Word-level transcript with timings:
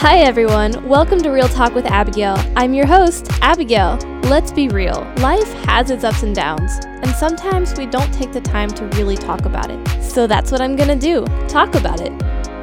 Hi, 0.00 0.18
everyone. 0.18 0.88
Welcome 0.88 1.20
to 1.22 1.30
Real 1.30 1.48
Talk 1.48 1.74
with 1.74 1.84
Abigail. 1.84 2.36
I'm 2.54 2.72
your 2.72 2.86
host, 2.86 3.32
Abigail. 3.42 3.96
Let's 4.26 4.52
be 4.52 4.68
real. 4.68 5.02
Life 5.18 5.52
has 5.64 5.90
its 5.90 6.04
ups 6.04 6.22
and 6.22 6.32
downs, 6.32 6.78
and 6.84 7.10
sometimes 7.16 7.76
we 7.76 7.84
don't 7.84 8.14
take 8.14 8.30
the 8.30 8.40
time 8.40 8.68
to 8.70 8.86
really 8.90 9.16
talk 9.16 9.44
about 9.44 9.72
it. 9.72 10.00
So 10.00 10.28
that's 10.28 10.52
what 10.52 10.60
I'm 10.60 10.76
going 10.76 10.88
to 10.88 10.94
do 10.94 11.24
talk 11.48 11.74
about 11.74 12.00
it. 12.00 12.12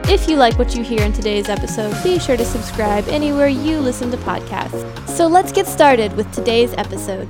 If 0.10 0.30
you 0.30 0.38
like 0.38 0.58
what 0.58 0.78
you 0.78 0.82
hear 0.82 1.02
in 1.02 1.12
today's 1.12 1.50
episode, 1.50 2.02
be 2.06 2.20
sure 2.20 2.38
to 2.38 2.46
subscribe 2.46 3.06
anywhere 3.10 3.50
you 3.50 3.82
listen 3.82 4.10
to 4.12 4.18
podcasts. 4.18 5.06
So 5.10 5.28
let's 5.28 5.52
get 5.52 5.68
started 5.68 6.14
with 6.14 6.32
today's 6.32 6.74
episode. 6.76 7.28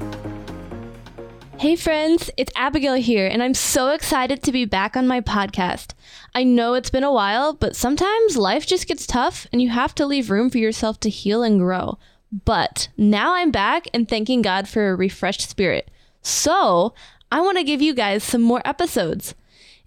Hey 1.58 1.78
friends, 1.78 2.30
it's 2.36 2.52
Abigail 2.54 2.96
here, 2.96 3.28
and 3.28 3.42
I'm 3.42 3.54
so 3.54 3.92
excited 3.92 4.44
to 4.44 4.52
be 4.52 4.66
back 4.66 4.98
on 4.98 5.08
my 5.08 5.22
podcast. 5.22 5.94
I 6.36 6.44
know 6.44 6.74
it's 6.74 6.90
been 6.90 7.06
a 7.06 7.14
while, 7.14 7.54
but 7.54 7.78
sometimes 7.78 8.36
life 8.36 8.68
just 8.68 8.90
gets 8.90 9.08
tough 9.08 9.48
and 9.54 9.62
you 9.62 9.70
have 9.70 9.96
to 9.96 10.06
leave 10.06 10.30
room 10.30 10.50
for 10.50 10.58
yourself 10.58 11.00
to 11.00 11.10
heal 11.10 11.44
and 11.44 11.58
grow. 11.58 11.98
But 12.30 12.90
now 12.98 13.36
I'm 13.36 13.52
back 13.52 13.88
and 13.94 14.08
thanking 14.08 14.42
God 14.42 14.68
for 14.68 14.90
a 14.90 14.96
refreshed 14.96 15.50
spirit. 15.50 15.90
So, 16.22 16.94
I 17.32 17.40
want 17.40 17.58
to 17.58 17.64
give 17.64 17.82
you 17.82 17.94
guys 17.94 18.22
some 18.22 18.42
more 18.42 18.62
episodes. 18.66 19.34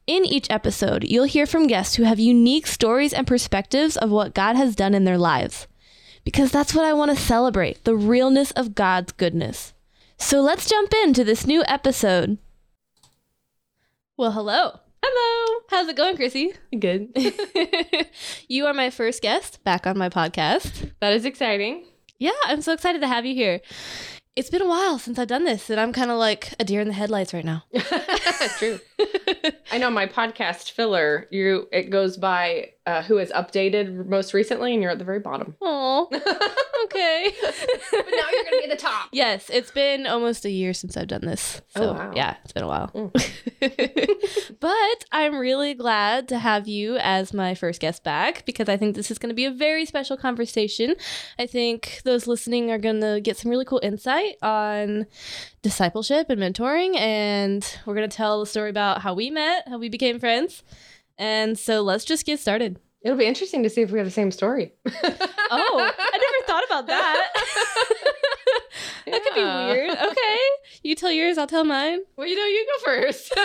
In 0.06 0.24
each 0.24 0.50
episode, 0.50 1.04
you'll 1.04 1.24
hear 1.24 1.44
from 1.44 1.66
guests 1.66 1.96
who 1.96 2.04
have 2.04 2.18
unique 2.18 2.66
stories 2.66 3.12
and 3.12 3.26
perspectives 3.26 3.98
of 3.98 4.10
what 4.10 4.34
God 4.34 4.56
has 4.56 4.74
done 4.74 4.94
in 4.94 5.04
their 5.04 5.18
lives. 5.18 5.66
Because 6.24 6.50
that's 6.50 6.74
what 6.74 6.86
I 6.86 6.94
want 6.94 7.10
to 7.10 7.22
celebrate 7.22 7.84
the 7.84 7.94
realness 7.94 8.52
of 8.52 8.74
God's 8.74 9.12
goodness. 9.12 9.74
So 10.18 10.40
let's 10.40 10.68
jump 10.68 10.92
into 11.04 11.24
this 11.24 11.46
new 11.46 11.62
episode. 11.66 12.38
Well, 14.16 14.32
hello. 14.32 14.80
Hello. 15.02 15.60
How's 15.70 15.88
it 15.88 15.96
going, 15.96 16.16
Chrissy? 16.16 16.52
Good. 16.78 17.16
you 18.48 18.66
are 18.66 18.74
my 18.74 18.90
first 18.90 19.22
guest 19.22 19.62
back 19.64 19.86
on 19.86 19.96
my 19.96 20.08
podcast. 20.08 20.90
that 21.00 21.12
is 21.12 21.24
exciting. 21.24 21.84
Yeah, 22.18 22.32
I'm 22.46 22.62
so 22.62 22.72
excited 22.72 23.00
to 23.02 23.06
have 23.06 23.24
you 23.24 23.34
here. 23.34 23.60
It's 24.34 24.50
been 24.50 24.62
a 24.62 24.68
while 24.68 24.98
since 24.98 25.18
I've 25.18 25.28
done 25.28 25.44
this, 25.44 25.70
and 25.70 25.80
I'm 25.80 25.92
kind 25.92 26.10
of 26.10 26.18
like 26.18 26.52
a 26.60 26.64
deer 26.64 26.80
in 26.80 26.88
the 26.88 26.94
headlights 26.94 27.32
right 27.32 27.44
now. 27.44 27.64
True. 28.58 28.80
I 29.72 29.78
know 29.78 29.90
my 29.90 30.06
podcast 30.06 30.72
filler. 30.72 31.26
You 31.30 31.68
it 31.72 31.90
goes 31.90 32.16
by 32.16 32.72
uh, 32.88 33.02
who 33.02 33.16
has 33.16 33.30
updated 33.32 34.06
most 34.06 34.32
recently, 34.32 34.72
and 34.72 34.80
you're 34.82 34.90
at 34.90 34.98
the 34.98 35.04
very 35.04 35.18
bottom. 35.20 35.54
Oh, 35.60 36.08
okay. 36.84 37.34
but 37.42 38.06
now 38.10 38.30
you're 38.32 38.44
gonna 38.44 38.56
be 38.58 38.64
at 38.64 38.70
the 38.70 38.76
top. 38.82 39.08
Yes, 39.12 39.50
it's 39.50 39.70
been 39.70 40.06
almost 40.06 40.46
a 40.46 40.50
year 40.50 40.72
since 40.72 40.96
I've 40.96 41.06
done 41.08 41.20
this. 41.26 41.60
So 41.76 41.90
Oh, 41.90 41.92
wow. 41.92 42.12
yeah, 42.16 42.36
it's 42.44 42.52
been 42.54 42.62
a 42.62 42.66
while. 42.66 42.90
Mm. 42.94 44.56
but 44.60 45.04
I'm 45.12 45.36
really 45.36 45.74
glad 45.74 46.28
to 46.28 46.38
have 46.38 46.66
you 46.66 46.96
as 46.96 47.34
my 47.34 47.54
first 47.54 47.80
guest 47.80 48.02
back 48.04 48.46
because 48.46 48.70
I 48.70 48.78
think 48.78 48.96
this 48.96 49.10
is 49.10 49.18
going 49.18 49.28
to 49.30 49.34
be 49.34 49.44
a 49.44 49.50
very 49.50 49.84
special 49.84 50.16
conversation. 50.16 50.94
I 51.38 51.44
think 51.46 52.00
those 52.04 52.26
listening 52.26 52.70
are 52.70 52.78
going 52.78 53.02
to 53.02 53.20
get 53.20 53.36
some 53.36 53.50
really 53.50 53.66
cool 53.66 53.80
insight 53.82 54.36
on 54.42 55.06
discipleship 55.60 56.30
and 56.30 56.40
mentoring, 56.40 56.96
and 56.96 57.78
we're 57.84 57.94
going 57.94 58.08
to 58.08 58.16
tell 58.16 58.40
the 58.40 58.46
story 58.46 58.70
about 58.70 59.02
how 59.02 59.12
we 59.12 59.28
met, 59.28 59.68
how 59.68 59.76
we 59.78 59.90
became 59.90 60.18
friends. 60.18 60.62
And 61.18 61.58
so 61.58 61.82
let's 61.82 62.04
just 62.04 62.24
get 62.24 62.40
started. 62.40 62.78
It'll 63.02 63.18
be 63.18 63.26
interesting 63.26 63.62
to 63.62 63.70
see 63.70 63.82
if 63.82 63.90
we 63.90 63.98
have 63.98 64.06
the 64.06 64.10
same 64.12 64.30
story. 64.30 64.72
Oh, 65.50 65.78
I 65.80 66.10
never 66.12 66.46
thought 66.46 66.62
about 66.66 66.86
that. 66.88 67.26
that 69.06 69.22
could 69.22 69.34
be 69.34 69.42
weird. 69.42 69.96
Okay. 69.96 70.38
You 70.82 70.94
tell 70.94 71.10
yours, 71.10 71.38
I'll 71.38 71.46
tell 71.46 71.64
mine. 71.64 72.00
Well, 72.16 72.26
you 72.26 72.36
know, 72.36 72.44
you 72.44 72.66
go 72.66 72.84
first. 72.84 73.32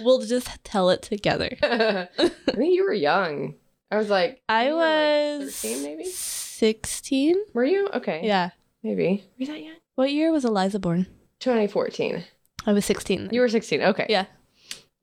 we'll 0.00 0.20
just 0.20 0.48
tell 0.64 0.88
it 0.88 1.02
together. 1.02 1.50
I 1.62 2.08
think 2.18 2.74
you 2.74 2.82
were 2.84 2.94
young. 2.94 3.56
I 3.90 3.98
was 3.98 4.08
like, 4.08 4.40
I 4.48 4.72
were, 4.72 4.76
like, 4.76 5.40
was 5.44 5.54
13 5.60 5.82
maybe. 5.82 6.04
16. 6.06 7.36
Were 7.52 7.64
you 7.66 7.88
okay? 7.92 8.22
Yeah. 8.24 8.52
maybe. 8.82 9.22
Were 9.38 9.44
you 9.44 9.46
that 9.48 9.62
young? 9.62 9.74
What 9.96 10.10
year 10.12 10.32
was 10.32 10.46
Eliza 10.46 10.78
born? 10.78 11.08
2014. 11.40 12.24
I 12.66 12.72
was 12.72 12.86
16. 12.86 13.28
You 13.32 13.42
were 13.42 13.50
16. 13.50 13.82
Okay. 13.82 14.06
Yeah. 14.08 14.24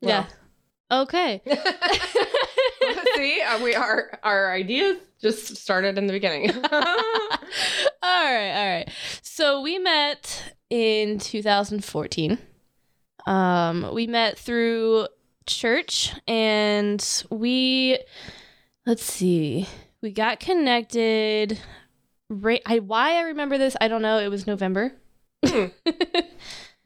Well. 0.00 0.26
Yeah. 0.90 0.98
Okay. 0.98 1.42
See, 3.16 3.40
uh, 3.40 3.62
we 3.62 3.74
are 3.74 4.18
our 4.22 4.52
ideas 4.52 4.98
just 5.20 5.56
started 5.56 5.98
in 5.98 6.06
the 6.06 6.12
beginning. 6.12 6.50
all 6.72 6.80
right, 8.02 8.52
all 8.52 8.68
right. 8.68 8.88
So 9.22 9.60
we 9.62 9.78
met 9.78 10.54
in 10.70 11.18
2014. 11.18 12.38
Um, 13.26 13.90
we 13.92 14.06
met 14.06 14.38
through 14.38 15.08
church, 15.46 16.14
and 16.28 17.24
we 17.30 17.98
let's 18.86 19.02
see, 19.04 19.66
we 20.02 20.12
got 20.12 20.38
connected. 20.38 21.58
Right, 22.28 22.62
I 22.66 22.80
why 22.80 23.16
I 23.16 23.22
remember 23.22 23.58
this, 23.58 23.76
I 23.80 23.88
don't 23.88 24.02
know. 24.02 24.18
It 24.18 24.28
was 24.28 24.46
November. 24.46 24.92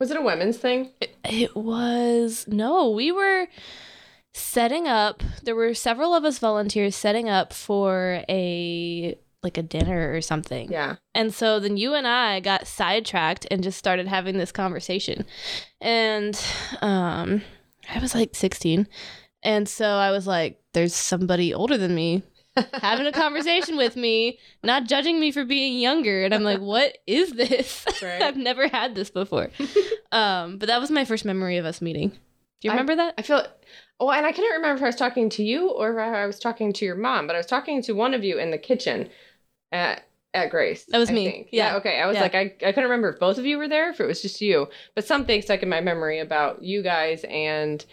Was 0.01 0.11
it 0.11 0.17
a 0.17 0.23
women's 0.23 0.57
thing? 0.57 0.91
It 1.25 1.55
was 1.55 2.47
no, 2.49 2.91
we 2.91 3.13
were 3.13 3.47
setting 4.33 4.89
up. 4.89 5.23
There 5.43 5.55
were 5.55 5.75
several 5.75 6.15
of 6.15 6.25
us 6.25 6.39
volunteers 6.39 6.97
setting 6.97 7.29
up 7.29 7.53
for 7.53 8.25
a 8.29 9.17
like 9.43 9.59
a 9.59 9.63
dinner 9.63 10.13
or 10.13 10.21
something. 10.21 10.71
Yeah. 10.71 10.97
And 11.15 11.33
so 11.33 11.61
then 11.61 11.77
you 11.77 11.95
and 11.95 12.07
I 12.07 12.41
got 12.41 12.67
sidetracked 12.67 13.47
and 13.51 13.63
just 13.63 13.79
started 13.79 14.09
having 14.09 14.39
this 14.39 14.53
conversation. 14.53 15.25
And 15.81 16.43
um 16.81 17.43
I 17.95 17.99
was 17.99 18.15
like 18.15 18.35
16. 18.35 18.89
And 19.43 19.69
so 19.69 19.87
I 19.87 20.11
was 20.11 20.27
like 20.27 20.61
there's 20.73 20.95
somebody 20.95 21.53
older 21.53 21.77
than 21.77 21.95
me 21.95 22.23
having 22.75 23.07
a 23.07 23.13
conversation 23.13 23.77
with 23.77 23.97
me, 23.97 24.39
not 24.63 24.85
judging 24.85 25.21
me 25.21 25.31
for 25.33 25.45
being 25.45 25.79
younger. 25.79 26.25
And 26.25 26.35
I'm 26.35 26.43
like, 26.43 26.61
what 26.61 26.99
is 27.07 27.33
this? 27.33 27.85
Right. 28.03 28.23
I've 28.23 28.37
never 28.37 28.67
had 28.69 28.95
this 28.95 29.11
before. 29.11 29.51
um, 30.13 30.57
but 30.59 30.67
that 30.69 30.81
was 30.81 30.91
my 30.91 31.05
first 31.05 31.25
memory 31.25 31.59
of 31.59 31.65
us 31.67 31.81
meeting. 31.83 32.09
Do 32.11 32.17
you 32.63 32.71
I- 32.71 32.75
remember 32.75 32.97
that? 32.97 33.15
I 33.19 33.23
feel. 33.23 33.47
Oh, 34.01 34.11
and 34.11 34.25
I 34.25 34.33
couldn't 34.33 34.53
remember 34.53 34.77
if 34.79 34.83
I 34.83 34.87
was 34.87 34.97
talking 34.97 35.29
to 35.31 35.43
you 35.45 35.69
or 35.71 35.93
if 35.93 35.99
I 35.99 36.27
was 36.27 36.39
talking 36.39 36.73
to 36.73 36.85
your 36.87 36.95
mom, 36.97 37.27
but 37.27 37.37
I 37.37 37.39
was 37.39 37.47
talking 37.47 37.83
to 37.83 37.93
one 37.93 38.15
of 38.15 38.25
you 38.25 38.39
in 38.39 38.51
the 38.51 38.57
kitchen 38.59 39.11
at 39.71 40.07
at 40.33 40.49
Grace. 40.51 40.85
That 40.87 40.99
was 40.99 41.11
I 41.11 41.13
me. 41.13 41.31
think. 41.31 41.49
Yeah. 41.53 41.77
Okay. 41.77 42.01
I 42.01 42.07
was 42.07 42.15
Yeah. 42.15 42.23
like, 42.23 42.35
I, 42.35 42.41
I 42.65 42.73
couldn't 42.73 42.85
remember 42.85 43.11
if 43.11 43.19
both 43.21 43.37
of 43.37 43.45
you 43.45 43.59
were 43.59 43.69
there, 43.69 43.91
if 43.91 44.01
it 44.01 44.07
was 44.07 44.23
just 44.23 44.41
you, 44.41 44.69
but 44.95 45.05
something 45.05 45.43
stuck 45.43 45.63
in 45.63 45.69
my 45.69 45.81
memory 45.81 46.21
about 46.21 46.63
you 46.63 46.83
guys 46.83 47.25
and, 47.29 47.85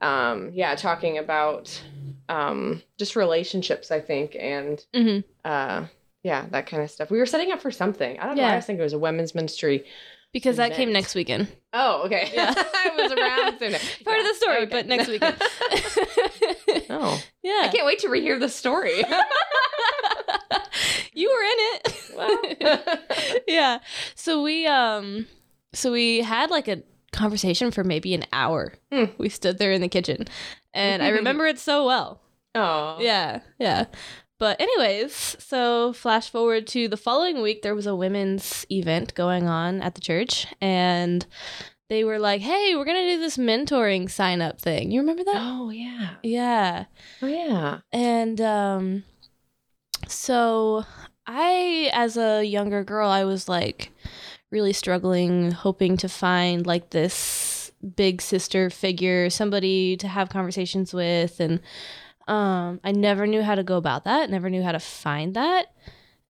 um, 0.00 0.50
yeah, 0.52 0.74
talking 0.74 1.18
about, 1.18 1.82
um, 2.28 2.82
just 2.98 3.16
relationships. 3.16 3.90
I 3.90 4.00
think 4.00 4.36
and 4.38 4.84
mm-hmm. 4.94 5.20
uh, 5.44 5.86
yeah, 6.22 6.46
that 6.50 6.66
kind 6.66 6.82
of 6.82 6.90
stuff. 6.90 7.10
We 7.10 7.18
were 7.18 7.26
setting 7.26 7.52
up 7.52 7.60
for 7.60 7.70
something. 7.70 8.18
I 8.18 8.26
don't 8.26 8.36
know. 8.36 8.42
Yeah. 8.42 8.52
I 8.52 8.56
was 8.56 8.66
thinking 8.66 8.80
it 8.80 8.84
was 8.84 8.92
a 8.92 8.98
women's 8.98 9.34
ministry. 9.34 9.84
Because 10.32 10.58
that 10.58 10.74
came 10.74 10.92
next 10.92 11.16
weekend. 11.16 11.48
Oh, 11.72 12.02
okay. 12.04 12.30
Yeah. 12.32 12.54
it 12.56 13.02
was 13.02 13.10
around 13.10 13.54
the 13.54 13.58
same 13.58 13.72
time. 13.72 13.80
Part 14.04 14.20
of 14.20 14.26
the 14.26 14.34
story, 14.34 14.56
Okay. 14.58 14.66
but 14.70 14.86
next 14.86 15.08
weekend. 15.08 15.36
oh. 16.90 17.20
yeah. 17.42 17.62
I 17.64 17.68
can't 17.72 17.84
wait 17.84 17.98
to 18.00 18.08
rehear 18.08 18.38
the 18.38 18.48
story. 18.48 19.02
you 21.14 21.28
were 21.28 21.42
in 21.42 21.58
it. 21.58 21.96
Well. 22.16 23.42
yeah. 23.48 23.78
So 24.14 24.40
we 24.42 24.68
um 24.68 25.26
so 25.72 25.90
we 25.90 26.20
had 26.20 26.48
like 26.50 26.68
a 26.68 26.82
conversation 27.20 27.70
for 27.70 27.84
maybe 27.84 28.14
an 28.14 28.24
hour. 28.32 28.74
Hmm. 28.92 29.04
We 29.18 29.28
stood 29.28 29.58
there 29.58 29.72
in 29.72 29.80
the 29.80 29.88
kitchen. 29.88 30.26
And 30.74 31.02
I 31.02 31.08
remember 31.10 31.46
it 31.46 31.58
so 31.58 31.86
well. 31.86 32.20
oh. 32.54 32.96
Yeah, 33.00 33.40
yeah. 33.58 33.86
But 34.38 34.58
anyways, 34.60 35.36
so 35.38 35.92
flash 35.92 36.30
forward 36.30 36.66
to 36.68 36.88
the 36.88 36.96
following 36.96 37.42
week 37.42 37.60
there 37.60 37.74
was 37.74 37.86
a 37.86 37.94
women's 37.94 38.64
event 38.70 39.14
going 39.14 39.46
on 39.46 39.82
at 39.82 39.94
the 39.94 40.00
church 40.00 40.46
and 40.62 41.26
they 41.90 42.04
were 42.04 42.18
like, 42.18 42.40
"Hey, 42.40 42.74
we're 42.74 42.86
going 42.86 43.04
to 43.04 43.14
do 43.16 43.20
this 43.20 43.36
mentoring 43.36 44.08
sign 44.10 44.40
up 44.40 44.58
thing." 44.58 44.90
You 44.92 45.00
remember 45.00 45.24
that? 45.24 45.36
Oh 45.36 45.68
yeah. 45.70 46.10
Yeah. 46.22 46.84
Oh 47.20 47.26
yeah. 47.26 47.80
And 47.92 48.40
um 48.40 49.04
so 50.08 50.84
I 51.26 51.90
as 51.92 52.16
a 52.16 52.42
younger 52.42 52.82
girl, 52.84 53.10
I 53.10 53.24
was 53.24 53.48
like 53.48 53.90
really 54.50 54.72
struggling 54.72 55.52
hoping 55.52 55.96
to 55.98 56.08
find 56.08 56.66
like 56.66 56.90
this 56.90 57.70
big 57.96 58.20
sister 58.20 58.68
figure, 58.70 59.30
somebody 59.30 59.96
to 59.96 60.08
have 60.08 60.28
conversations 60.28 60.92
with 60.92 61.40
and 61.40 61.60
um 62.28 62.80
I 62.84 62.92
never 62.92 63.26
knew 63.26 63.42
how 63.42 63.54
to 63.54 63.62
go 63.62 63.76
about 63.76 64.04
that, 64.04 64.28
never 64.30 64.50
knew 64.50 64.62
how 64.62 64.72
to 64.72 64.80
find 64.80 65.34
that. 65.34 65.66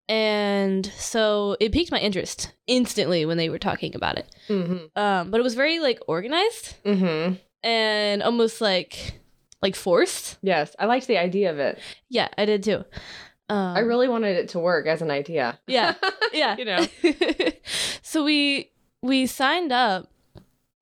And 0.09 0.85
so 0.87 1.57
it 1.61 1.73
piqued 1.73 1.93
my 1.93 1.99
interest 2.01 2.53
instantly 2.67 3.25
when 3.27 3.37
they 3.37 3.49
were 3.49 3.59
talking 3.59 3.95
about 3.95 4.19
it. 4.19 4.27
Mm-hmm. 4.49 4.99
Um 5.01 5.31
but 5.31 5.41
it 5.41 5.43
was 5.45 5.55
very 5.55 5.79
like 5.81 6.01
organized 6.09 6.75
Mm-hmm. 6.85 7.35
and 7.63 8.23
almost 8.23 8.61
like 8.61 9.21
like 9.63 9.75
forced. 9.77 10.39
Yes, 10.43 10.75
I 10.79 10.87
liked 10.87 11.07
the 11.07 11.19
idea 11.19 11.51
of 11.51 11.59
it. 11.59 11.79
Yeah, 12.09 12.29
I 12.39 12.45
did 12.47 12.63
too. 12.63 12.85
Um, 13.51 13.77
I 13.77 13.81
really 13.81 14.09
wanted 14.09 14.37
it 14.37 14.51
to 14.51 14.61
work 14.61 14.87
as 14.87 15.03
an 15.03 15.11
idea. 15.11 15.59
yeah, 15.67 15.95
yeah. 16.33 16.57
you 16.57 16.65
know. 16.65 16.87
so 18.11 18.25
we 18.25 18.71
we 19.03 19.27
signed 19.27 19.71
up, 19.73 20.11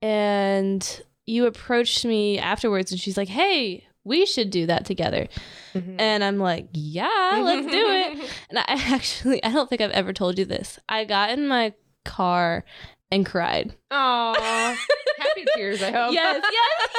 and 0.00 1.02
you 1.26 1.46
approached 1.46 2.04
me 2.06 2.38
afterwards, 2.38 2.90
and 2.90 2.98
she's 2.98 3.16
like, 3.18 3.28
"Hey, 3.28 3.84
we 4.08 4.24
should 4.24 4.48
do 4.50 4.64
that 4.66 4.86
together. 4.86 5.28
Mhm. 5.74 5.96
And 5.98 6.24
I'm 6.24 6.38
like, 6.38 6.68
yeah, 6.72 7.40
let's 7.42 7.66
do 7.66 7.86
it. 7.90 8.30
And 8.48 8.58
I 8.58 8.64
actually, 8.68 9.44
I 9.44 9.52
don't 9.52 9.68
think 9.68 9.82
I've 9.82 9.90
ever 9.90 10.14
told 10.14 10.38
you 10.38 10.46
this. 10.46 10.78
I 10.88 11.04
got 11.04 11.30
in 11.30 11.46
my 11.46 11.74
car 12.06 12.64
and 13.10 13.26
cried. 13.26 13.74
Aw. 13.90 14.32
Happy 15.18 15.44
tears, 15.54 15.82
I 15.82 15.90
hope. 15.90 16.14
Yes, 16.14 16.42
yes, 16.50 16.90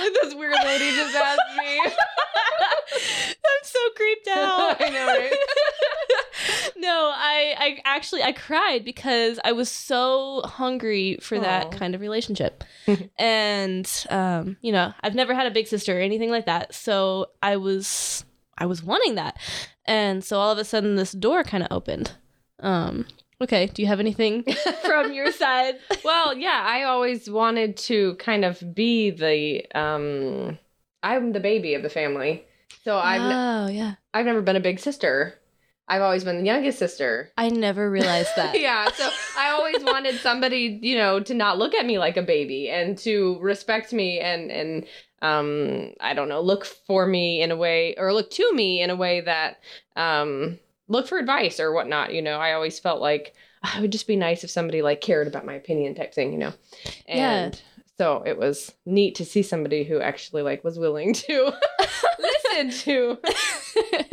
like 0.00 0.12
this 0.22 0.34
weird 0.34 0.54
lady 0.64 0.96
just 0.96 1.14
asked 1.14 1.40
me. 1.58 1.80
I'm 1.84 3.62
so 3.62 3.78
creeped 3.94 4.28
out. 4.28 4.76
I 4.80 4.88
know, 4.88 5.06
right? 5.06 5.32
no, 6.76 7.12
I, 7.14 7.54
I 7.58 7.78
actually 7.84 8.22
I 8.22 8.32
cried 8.32 8.84
because 8.84 9.38
I 9.44 9.52
was 9.52 9.70
so 9.70 10.42
hungry 10.44 11.18
for 11.20 11.38
that 11.38 11.72
kind 11.72 11.94
of 11.94 12.00
relationship, 12.00 12.64
and 13.18 13.90
um, 14.10 14.56
you 14.60 14.72
know, 14.72 14.92
I've 15.02 15.14
never 15.14 15.34
had 15.34 15.46
a 15.46 15.50
big 15.50 15.66
sister 15.66 15.98
or 15.98 16.00
anything 16.00 16.30
like 16.30 16.46
that, 16.46 16.74
so 16.74 17.26
I 17.42 17.56
was 17.56 18.24
I 18.58 18.66
was 18.66 18.82
wanting 18.82 19.16
that, 19.16 19.38
and 19.84 20.24
so 20.24 20.38
all 20.38 20.52
of 20.52 20.58
a 20.58 20.64
sudden 20.64 20.96
this 20.96 21.12
door 21.12 21.44
kind 21.44 21.62
of 21.62 21.68
opened. 21.70 22.12
Um, 22.60 23.06
okay, 23.40 23.66
do 23.66 23.82
you 23.82 23.88
have 23.88 24.00
anything 24.00 24.44
from 24.84 25.12
your 25.12 25.32
side? 25.32 25.76
well, 26.04 26.36
yeah, 26.36 26.62
I 26.64 26.84
always 26.84 27.28
wanted 27.28 27.76
to 27.78 28.14
kind 28.16 28.44
of 28.44 28.74
be 28.74 29.10
the 29.10 29.64
um 29.78 30.58
I'm 31.02 31.32
the 31.32 31.40
baby 31.40 31.74
of 31.74 31.82
the 31.82 31.90
family. 31.90 32.46
So 32.84 32.96
I've 32.98 33.20
oh 33.22 33.70
yeah, 33.70 33.94
I've 34.14 34.26
never 34.26 34.42
been 34.42 34.56
a 34.56 34.60
big 34.60 34.78
sister. 34.78 35.38
I've 35.88 36.02
always 36.02 36.24
been 36.24 36.38
the 36.38 36.44
youngest 36.46 36.78
sister. 36.78 37.30
I 37.36 37.48
never 37.48 37.90
realized 37.90 38.30
that. 38.36 38.58
yeah, 38.58 38.90
so 38.92 39.10
I 39.36 39.50
always 39.50 39.82
wanted 39.82 40.16
somebody, 40.20 40.78
you 40.82 40.96
know, 40.96 41.20
to 41.20 41.34
not 41.34 41.58
look 41.58 41.74
at 41.74 41.86
me 41.86 41.98
like 41.98 42.16
a 42.16 42.22
baby 42.22 42.70
and 42.70 42.96
to 42.98 43.38
respect 43.40 43.92
me 43.92 44.20
and 44.20 44.50
and 44.50 44.86
um 45.22 45.92
I 46.00 46.14
don't 46.14 46.28
know, 46.28 46.40
look 46.40 46.64
for 46.64 47.06
me 47.06 47.42
in 47.42 47.50
a 47.50 47.56
way 47.56 47.94
or 47.96 48.12
look 48.12 48.30
to 48.32 48.52
me 48.54 48.80
in 48.82 48.90
a 48.90 48.96
way 48.96 49.20
that 49.22 49.58
um 49.96 50.58
look 50.88 51.06
for 51.06 51.18
advice 51.18 51.60
or 51.60 51.72
whatnot, 51.72 52.12
you 52.14 52.22
know. 52.22 52.38
I 52.38 52.52
always 52.52 52.78
felt 52.78 53.00
like 53.00 53.34
"Ah, 53.64 53.78
it 53.78 53.80
would 53.82 53.92
just 53.92 54.06
be 54.06 54.16
nice 54.16 54.44
if 54.44 54.50
somebody 54.50 54.82
like 54.82 55.00
cared 55.00 55.26
about 55.26 55.46
my 55.46 55.54
opinion 55.54 55.94
type 55.94 56.14
thing, 56.14 56.32
you 56.32 56.38
know. 56.38 56.52
Yeah. 57.06 57.32
And 57.44 57.62
so 57.98 58.22
it 58.24 58.38
was 58.38 58.72
neat 58.86 59.14
to 59.16 59.24
see 59.24 59.42
somebody 59.42 59.84
who 59.84 60.00
actually 60.00 60.42
like 60.42 60.64
was 60.64 60.78
willing 60.78 61.12
to 61.14 61.52
listen 62.18 62.70
to 62.70 63.18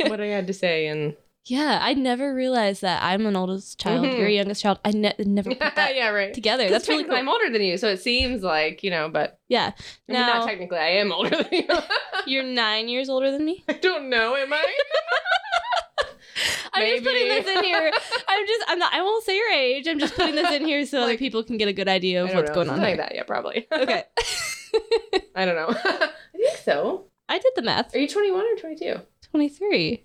what 0.08 0.20
I 0.20 0.26
had 0.26 0.46
to 0.46 0.52
say 0.52 0.86
and 0.86 1.16
Yeah, 1.50 1.80
I 1.82 1.94
never 1.94 2.32
realized 2.32 2.82
that 2.82 3.02
I'm 3.02 3.26
an 3.26 3.34
oldest 3.34 3.80
child. 3.80 4.04
Mhm. 4.06 4.16
You're 4.16 4.28
a 4.28 4.30
youngest 4.30 4.62
child. 4.62 4.78
I 4.84 4.92
ne- 4.92 5.16
never 5.18 5.50
put 5.50 5.58
that 5.74 5.96
yeah, 5.96 6.10
right. 6.10 6.32
together. 6.32 6.70
That's 6.70 6.88
really 6.88 7.02
cool. 7.02 7.14
I'm 7.16 7.28
older 7.28 7.50
than 7.50 7.60
you, 7.60 7.76
so 7.76 7.88
it 7.88 8.00
seems 8.00 8.44
like 8.44 8.84
you 8.84 8.90
know, 8.90 9.08
but 9.08 9.40
Yeah. 9.48 9.72
I 10.08 10.12
mean, 10.12 10.20
Now 10.20 10.38
not 10.38 10.46
technically. 10.46 10.78
I 10.78 10.90
am 10.90 11.10
older 11.10 11.30
than 11.30 11.48
you. 11.50 11.66
you're 12.26 12.44
nine 12.44 12.88
years 12.88 13.08
older 13.08 13.32
than 13.32 13.44
me. 13.44 13.64
I 13.68 13.72
don't 13.72 14.08
know. 14.08 14.36
Am 14.36 14.52
I? 14.52 14.64
I'm 16.72 16.86
just 16.86 17.02
putting 17.02 17.26
this 17.28 17.46
in 17.48 17.64
here. 17.64 17.92
I'm 18.28 18.46
just. 18.46 18.64
I'm 18.68 18.78
not. 18.78 18.94
I 18.94 19.02
won't 19.02 19.24
say 19.24 19.36
your 19.36 19.50
age. 19.50 19.88
I'm 19.88 19.98
just 19.98 20.14
putting 20.14 20.36
this 20.36 20.52
in 20.52 20.64
here 20.64 20.86
so 20.86 21.02
other 21.02 21.16
people 21.18 21.42
can 21.42 21.58
get 21.58 21.66
a 21.66 21.72
good 21.72 21.88
idea 21.88 22.22
of 22.22 22.32
what's 22.32 22.48
know. 22.50 22.54
going 22.54 22.70
on. 22.70 22.78
Like 22.80 22.98
that. 22.98 23.12
Yeah, 23.16 23.24
probably. 23.24 23.66
Okay. 23.72 24.04
I 25.34 25.44
don't 25.44 25.56
know. 25.56 25.68
I 25.76 26.10
think 26.32 26.58
so. 26.64 27.06
I 27.28 27.38
did 27.38 27.52
the 27.56 27.62
math. 27.62 27.92
Are 27.92 27.98
you 27.98 28.06
21 28.06 28.40
or 28.40 28.56
22? 28.60 29.00
Twenty 29.30 29.48
three. 29.48 30.04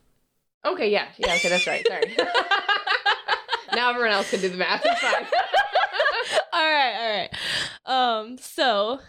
Okay. 0.65 0.89
Yeah. 0.91 1.07
Yeah. 1.17 1.35
Okay. 1.35 1.49
That's 1.49 1.67
right. 1.67 1.85
Sorry. 1.87 2.15
now 3.75 3.89
everyone 3.91 4.11
else 4.11 4.29
can 4.29 4.41
do 4.41 4.49
the 4.49 4.57
math. 4.57 4.81
It's 4.85 4.99
fine. 4.99 5.13
all 6.53 6.65
right. 6.71 6.95
All 7.01 7.17
right. 7.17 8.19
Um. 8.21 8.37
So. 8.37 8.99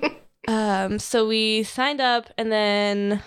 um. 0.48 0.98
So 0.98 1.26
we 1.26 1.62
signed 1.62 2.00
up, 2.00 2.30
and 2.36 2.50
then 2.52 3.22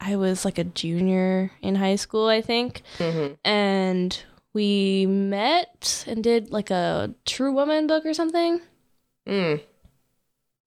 I 0.00 0.16
was 0.16 0.44
like 0.44 0.58
a 0.58 0.64
junior 0.64 1.50
in 1.62 1.74
high 1.74 1.96
school, 1.96 2.28
I 2.28 2.40
think. 2.42 2.82
hmm 2.98 3.28
and 3.44 4.22
we 4.52 5.04
met 5.04 6.04
and 6.08 6.24
did 6.24 6.50
like 6.50 6.70
a 6.70 7.14
True 7.26 7.52
Woman 7.52 7.86
book 7.86 8.06
or 8.06 8.14
something. 8.14 8.62
Mm. 9.28 9.60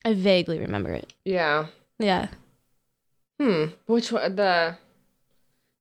I 0.06 0.14
vaguely 0.14 0.60
remember 0.60 0.92
it. 0.92 1.12
Yeah. 1.26 1.68
Yeah. 1.98 2.28
Hmm. 3.40 3.66
Which 3.88 4.12
one? 4.12 4.36
The 4.36 4.78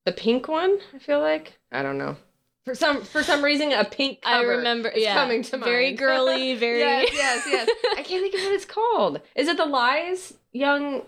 the 0.08 0.20
pink 0.20 0.48
one? 0.48 0.78
I 0.94 0.98
feel 0.98 1.20
like 1.20 1.58
I 1.70 1.82
don't 1.82 1.98
know. 1.98 2.16
For 2.64 2.74
some 2.74 3.02
for 3.02 3.22
some 3.22 3.42
reason, 3.42 3.72
a 3.72 3.84
pink 3.84 4.18
I 4.24 4.42
remember. 4.42 4.88
is 4.88 5.02
yeah. 5.02 5.14
coming 5.14 5.42
to 5.42 5.56
mind. 5.56 5.64
Very 5.64 5.92
girly. 5.92 6.54
Very. 6.66 6.80
yes, 6.80 7.10
yes, 7.12 7.46
yes. 7.46 7.68
I 7.98 8.02
can't 8.02 8.22
think 8.22 8.34
of 8.34 8.40
what 8.40 8.52
it's 8.52 8.64
called. 8.64 9.20
Is 9.36 9.48
it 9.48 9.56
the 9.56 9.66
Lies 9.66 10.34
Young? 10.52 11.02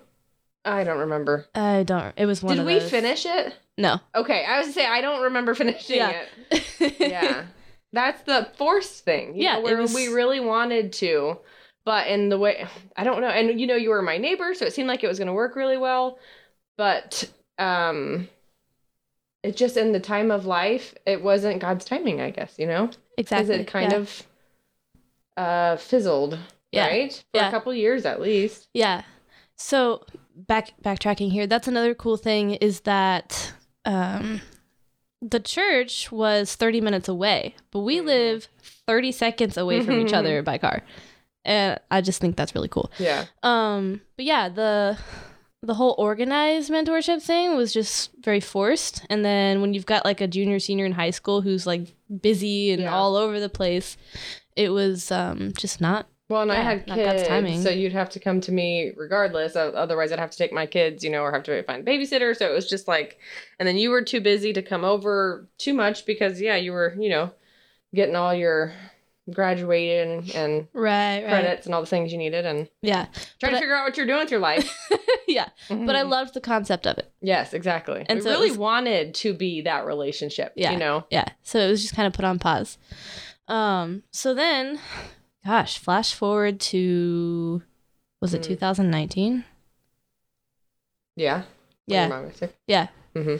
I 0.64 0.84
don't 0.84 0.98
remember. 0.98 1.46
I 1.54 1.82
don't. 1.82 2.12
It 2.16 2.26
was 2.26 2.42
one. 2.42 2.54
Did 2.56 2.60
of 2.60 2.66
we 2.66 2.78
those. 2.78 2.90
finish 2.90 3.24
it? 3.26 3.54
No. 3.78 3.98
Okay, 4.14 4.44
I 4.44 4.58
was 4.58 4.66
to 4.68 4.72
say 4.74 4.86
I 4.86 5.00
don't 5.00 5.22
remember 5.22 5.54
finishing 5.54 5.96
Yeah. 5.96 6.24
it. 6.50 6.96
Yeah, 7.00 7.44
that's 7.92 8.22
the 8.22 8.48
forced 8.56 9.04
thing. 9.04 9.34
you 9.36 9.44
Yeah, 9.44 9.54
know, 9.54 9.60
where 9.62 9.76
was- 9.78 9.94
we 9.94 10.08
really 10.08 10.40
wanted 10.40 10.92
to, 10.94 11.38
but 11.84 12.06
in 12.08 12.28
the 12.28 12.38
way 12.38 12.66
I 12.96 13.04
don't 13.04 13.20
know. 13.22 13.28
And 13.28 13.58
you 13.60 13.66
know, 13.66 13.76
you 13.76 13.90
were 13.90 14.02
my 14.02 14.18
neighbor, 14.18 14.52
so 14.54 14.64
it 14.66 14.72
seemed 14.74 14.88
like 14.88 15.02
it 15.04 15.08
was 15.08 15.18
going 15.18 15.28
to 15.28 15.32
work 15.34 15.56
really 15.56 15.78
well. 15.78 16.18
But 16.76 17.30
um, 17.58 18.28
it 19.42 19.56
just 19.56 19.76
in 19.76 19.92
the 19.92 20.00
time 20.00 20.30
of 20.30 20.46
life, 20.46 20.94
it 21.06 21.22
wasn't 21.22 21.60
God's 21.60 21.84
timing. 21.84 22.20
I 22.20 22.30
guess 22.30 22.54
you 22.58 22.66
know, 22.66 22.90
because 23.16 23.48
exactly. 23.48 23.54
it 23.56 23.66
kind 23.66 23.92
yeah. 23.92 23.98
of 23.98 24.26
uh 25.36 25.76
fizzled, 25.76 26.38
Yeah. 26.72 26.86
right? 26.86 27.12
For 27.32 27.38
Yeah. 27.40 27.48
a 27.48 27.50
couple 27.50 27.72
years 27.74 28.04
at 28.04 28.20
least. 28.20 28.68
Yeah. 28.74 29.02
So 29.56 30.04
back 30.34 30.72
backtracking 30.82 31.30
here, 31.32 31.46
that's 31.46 31.68
another 31.68 31.94
cool 31.94 32.16
thing 32.16 32.52
is 32.54 32.80
that 32.80 33.52
um, 33.84 34.40
the 35.22 35.40
church 35.40 36.10
was 36.12 36.54
30 36.54 36.80
minutes 36.80 37.08
away, 37.08 37.54
but 37.70 37.80
we 37.80 37.98
Mhm. 37.98 38.04
live 38.06 38.48
30 38.86 39.12
seconds 39.12 39.56
away 39.56 39.82
from 39.82 39.98
each 40.00 40.12
other 40.12 40.42
by 40.42 40.58
car. 40.58 40.82
And 41.44 41.78
I 41.90 42.00
just 42.02 42.20
think 42.20 42.36
that's 42.36 42.54
really 42.54 42.68
cool. 42.68 42.90
Yeah. 42.98 43.24
Um, 43.42 44.02
but 44.16 44.24
yeah, 44.26 44.48
the 44.50 44.98
the 45.62 45.74
whole 45.74 45.94
organized 45.98 46.70
mentorship 46.70 47.20
thing 47.22 47.54
was 47.56 47.72
just 47.72 48.10
very 48.20 48.40
forced. 48.40 49.04
And 49.10 49.24
then 49.24 49.60
when 49.60 49.74
you've 49.74 49.86
got 49.86 50.04
like 50.06 50.20
a 50.22 50.26
junior, 50.26 50.58
senior 50.58 50.86
in 50.86 50.92
high 50.92 51.10
school 51.10 51.42
who's 51.42 51.66
like 51.66 51.94
busy 52.22 52.72
and 52.72 52.82
Yeah. 52.82 52.94
all 52.94 53.14
over 53.14 53.38
the 53.38 53.50
place, 53.50 53.96
it 54.56 54.70
was 54.70 55.10
um 55.12 55.52
just 55.56 55.80
not. 55.80 56.06
Well, 56.30 56.42
and 56.42 56.52
I 56.52 56.62
had 56.62 56.86
kids, 56.86 57.24
timing. 57.26 57.60
so 57.60 57.70
you'd 57.70 57.92
have 57.92 58.08
to 58.10 58.20
come 58.20 58.40
to 58.42 58.52
me 58.52 58.92
regardless. 58.96 59.56
Otherwise, 59.56 60.12
I'd 60.12 60.20
have 60.20 60.30
to 60.30 60.38
take 60.38 60.52
my 60.52 60.64
kids, 60.64 61.02
you 61.02 61.10
know, 61.10 61.22
or 61.22 61.32
have 61.32 61.42
to 61.42 61.62
find 61.64 61.86
a 61.86 61.90
babysitter. 61.90 62.36
So 62.36 62.48
it 62.48 62.54
was 62.54 62.68
just 62.70 62.86
like, 62.86 63.18
and 63.58 63.66
then 63.66 63.76
you 63.76 63.90
were 63.90 64.02
too 64.02 64.20
busy 64.20 64.52
to 64.52 64.62
come 64.62 64.84
over 64.84 65.48
too 65.58 65.74
much 65.74 66.06
because, 66.06 66.40
yeah, 66.40 66.54
you 66.54 66.70
were, 66.70 66.94
you 67.00 67.10
know, 67.10 67.32
getting 67.96 68.14
all 68.14 68.32
your 68.32 68.72
graduating 69.34 70.30
and 70.34 70.66
Right, 70.72 71.24
credits 71.26 71.66
and 71.66 71.74
all 71.74 71.80
the 71.80 71.86
things 71.86 72.12
you 72.12 72.18
needed, 72.18 72.46
and 72.46 72.68
Yeah, 72.82 73.06
trying 73.06 73.14
But 73.40 73.48
I- 73.48 73.52
to 73.52 73.58
figure 73.60 73.74
out 73.76 73.84
what 73.84 73.96
you're 73.96 74.06
doing 74.06 74.20
with 74.20 74.30
your 74.30 74.40
life. 74.40 74.72
yeah. 75.28 75.48
But 75.68 75.96
I 75.96 76.02
loved 76.02 76.34
the 76.34 76.40
concept 76.40 76.86
of 76.86 76.98
it. 76.98 77.12
yes, 77.20 77.52
exactly. 77.54 78.04
And 78.08 78.18
we 78.18 78.22
so 78.24 78.30
really 78.30 78.48
was- 78.50 78.58
wanted 78.58 79.14
to 79.16 79.32
be 79.34 79.60
that 79.62 79.86
relationship. 79.86 80.52
Yeah. 80.56 80.72
you 80.72 80.78
know. 80.78 81.04
Yeah. 81.10 81.26
So 81.42 81.58
it 81.60 81.68
was 81.70 81.82
just 81.82 81.94
kind 81.94 82.06
of 82.06 82.12
put 82.12 82.24
on 82.24 82.38
pause. 82.38 82.78
Um. 83.48 84.02
So 84.12 84.34
then, 84.34 84.78
gosh, 85.44 85.78
flash 85.78 86.14
forward 86.14 86.60
to 86.60 87.62
was 88.20 88.34
it 88.34 88.42
Mm. 88.42 88.46
2019? 88.46 89.44
Yeah. 91.16 91.42
Yeah. 91.86 92.06
your 92.06 92.16
mom 92.16 92.26
was 92.26 92.36
sick. 92.36 92.56
Yeah. 92.66 92.88
hmm 93.14 93.36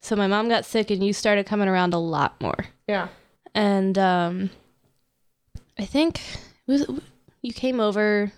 So 0.00 0.16
my 0.16 0.26
mom 0.26 0.48
got 0.48 0.64
sick, 0.64 0.90
and 0.90 1.04
you 1.04 1.12
started 1.12 1.46
coming 1.46 1.68
around 1.68 1.94
a 1.94 1.98
lot 1.98 2.40
more. 2.40 2.66
Yeah. 2.88 3.08
and 3.54 3.98
um 3.98 4.50
i 5.82 5.84
think 5.84 6.20
was 6.66 6.86
you 7.42 7.52
came 7.52 7.80
over 7.80 8.32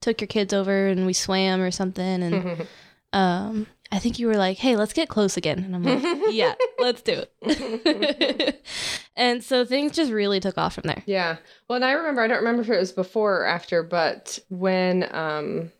took 0.00 0.20
your 0.20 0.28
kids 0.28 0.52
over 0.54 0.86
and 0.86 1.06
we 1.06 1.12
swam 1.12 1.60
or 1.60 1.70
something 1.70 2.22
and 2.22 2.66
um 3.12 3.66
i 3.90 3.98
think 3.98 4.18
you 4.18 4.26
were 4.26 4.36
like 4.36 4.58
hey 4.58 4.76
let's 4.76 4.92
get 4.92 5.08
close 5.08 5.36
again 5.36 5.58
and 5.58 5.74
i'm 5.74 5.82
like 5.82 6.02
yeah 6.30 6.54
let's 6.78 7.02
do 7.02 7.22
it 7.42 8.62
and 9.16 9.42
so 9.42 9.64
things 9.64 9.92
just 9.92 10.12
really 10.12 10.40
took 10.40 10.56
off 10.58 10.74
from 10.74 10.84
there 10.86 11.02
Yeah. 11.06 11.36
Well, 11.68 11.76
and 11.76 11.84
I 11.84 11.92
remember 11.92 12.22
I 12.22 12.26
don't 12.28 12.38
remember 12.38 12.62
if 12.62 12.70
it 12.70 12.78
was 12.78 12.92
before 12.92 13.40
or 13.40 13.46
after, 13.46 13.82
but 13.82 14.38
when 14.48 15.08
um 15.14 15.70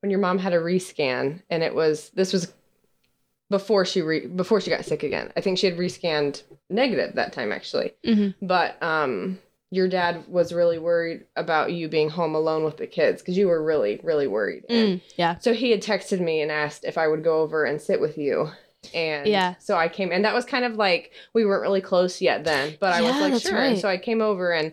when 0.00 0.10
your 0.10 0.20
mom 0.20 0.38
had 0.38 0.52
a 0.52 0.58
rescan 0.58 1.42
and 1.50 1.62
it 1.62 1.74
was 1.74 2.10
this 2.10 2.32
was 2.32 2.52
before 3.50 3.84
she 3.84 4.02
re- 4.02 4.26
before 4.26 4.60
she 4.60 4.70
got 4.70 4.84
sick 4.84 5.02
again. 5.02 5.32
I 5.36 5.40
think 5.40 5.58
she 5.58 5.66
had 5.66 5.78
rescanned 5.78 6.42
negative 6.70 7.14
that 7.14 7.32
time 7.32 7.52
actually. 7.52 7.92
hmm 8.04 8.28
But 8.42 8.82
um 8.82 9.38
your 9.70 9.88
dad 9.88 10.24
was 10.28 10.52
really 10.52 10.78
worried 10.78 11.24
about 11.36 11.72
you 11.72 11.88
being 11.88 12.08
home 12.08 12.34
alone 12.34 12.64
with 12.64 12.78
the 12.78 12.86
kids 12.86 13.20
because 13.20 13.36
you 13.36 13.48
were 13.48 13.62
really 13.62 14.00
really 14.02 14.26
worried. 14.26 14.64
And 14.68 15.00
mm, 15.00 15.00
yeah 15.16 15.38
so 15.38 15.52
he 15.52 15.70
had 15.70 15.82
texted 15.82 16.20
me 16.20 16.40
and 16.40 16.50
asked 16.50 16.84
if 16.84 16.96
I 16.98 17.08
would 17.08 17.24
go 17.24 17.40
over 17.40 17.64
and 17.64 17.80
sit 17.80 18.00
with 18.00 18.16
you. 18.18 18.50
And 18.94 19.26
Yeah. 19.26 19.56
so 19.58 19.76
I 19.76 19.88
came, 19.88 20.12
and 20.12 20.24
that 20.24 20.34
was 20.34 20.44
kind 20.44 20.64
of 20.64 20.76
like 20.76 21.12
we 21.34 21.44
weren't 21.44 21.62
really 21.62 21.80
close 21.80 22.20
yet 22.22 22.44
then, 22.44 22.76
but 22.80 22.92
I 22.92 23.02
was 23.02 23.20
like, 23.20 23.42
sure. 23.42 23.58
And 23.58 23.72
right. 23.72 23.78
so 23.78 23.88
I 23.88 23.98
came 23.98 24.22
over 24.22 24.52
and 24.52 24.72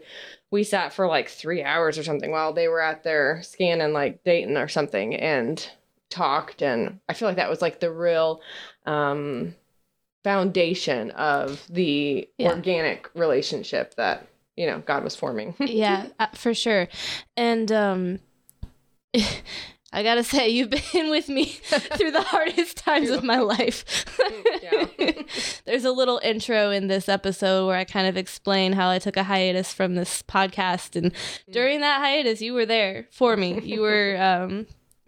we 0.52 0.64
sat 0.64 0.94
for 0.94 1.08
like 1.08 1.28
three 1.28 1.64
hours 1.64 1.98
or 1.98 2.04
something 2.04 2.32
while 2.32 2.54
they 2.54 2.68
were 2.68 2.82
out 2.82 3.04
there 3.04 3.42
scanning 3.42 3.94
like 3.94 4.24
Dayton 4.24 4.58
or 4.58 4.68
something. 4.68 5.16
And 5.16 5.68
talked 6.12 6.62
and 6.62 7.00
I 7.10 7.14
feel 7.14 7.28
like 7.28 7.38
that 7.38 7.50
was 7.50 7.62
like 7.64 7.80
the 7.80 7.92
real 7.92 8.42
um 8.86 9.56
foundation 10.24 11.12
of 11.12 11.66
the 11.70 12.30
Yeah. 12.38 12.52
organic 12.54 13.10
relationship 13.16 13.96
that 13.96 14.28
you 14.58 14.66
know 14.66 14.80
God 14.86 15.04
was 15.04 15.16
forming. 15.16 15.56
yeah, 15.60 16.08
uh, 16.20 16.28
for 16.34 16.54
sure. 16.54 16.88
And 17.38 17.72
um 17.72 18.20
I 19.94 20.04
gotta 20.04 20.26
say, 20.26 20.50
you've 20.50 20.70
been 20.94 21.10
with 21.10 21.30
me 21.30 21.46
through 21.46 22.12
the 22.12 22.22
hardest 22.22 22.76
times 22.76 23.10
of 23.10 23.24
my 23.24 23.40
life. 23.40 23.86
There's 25.64 25.86
a 25.86 25.92
little 25.92 26.20
intro 26.22 26.70
in 26.70 26.88
this 26.88 27.08
episode 27.08 27.66
where 27.66 27.78
I 27.78 27.86
kind 27.86 28.06
of 28.06 28.18
explain 28.18 28.74
how 28.74 28.90
I 28.90 29.00
took 29.00 29.16
a 29.16 29.24
hiatus 29.24 29.74
from 29.74 29.96
this 29.96 30.22
podcast, 30.24 30.98
and 30.98 31.14
during 31.50 31.80
that 31.80 32.02
hiatus, 32.02 32.42
you 32.42 32.54
were 32.54 32.66
there 32.66 33.08
for 33.10 33.38
me. 33.38 33.62
You 33.62 33.82
were, 33.82 34.18
um, 34.20 34.68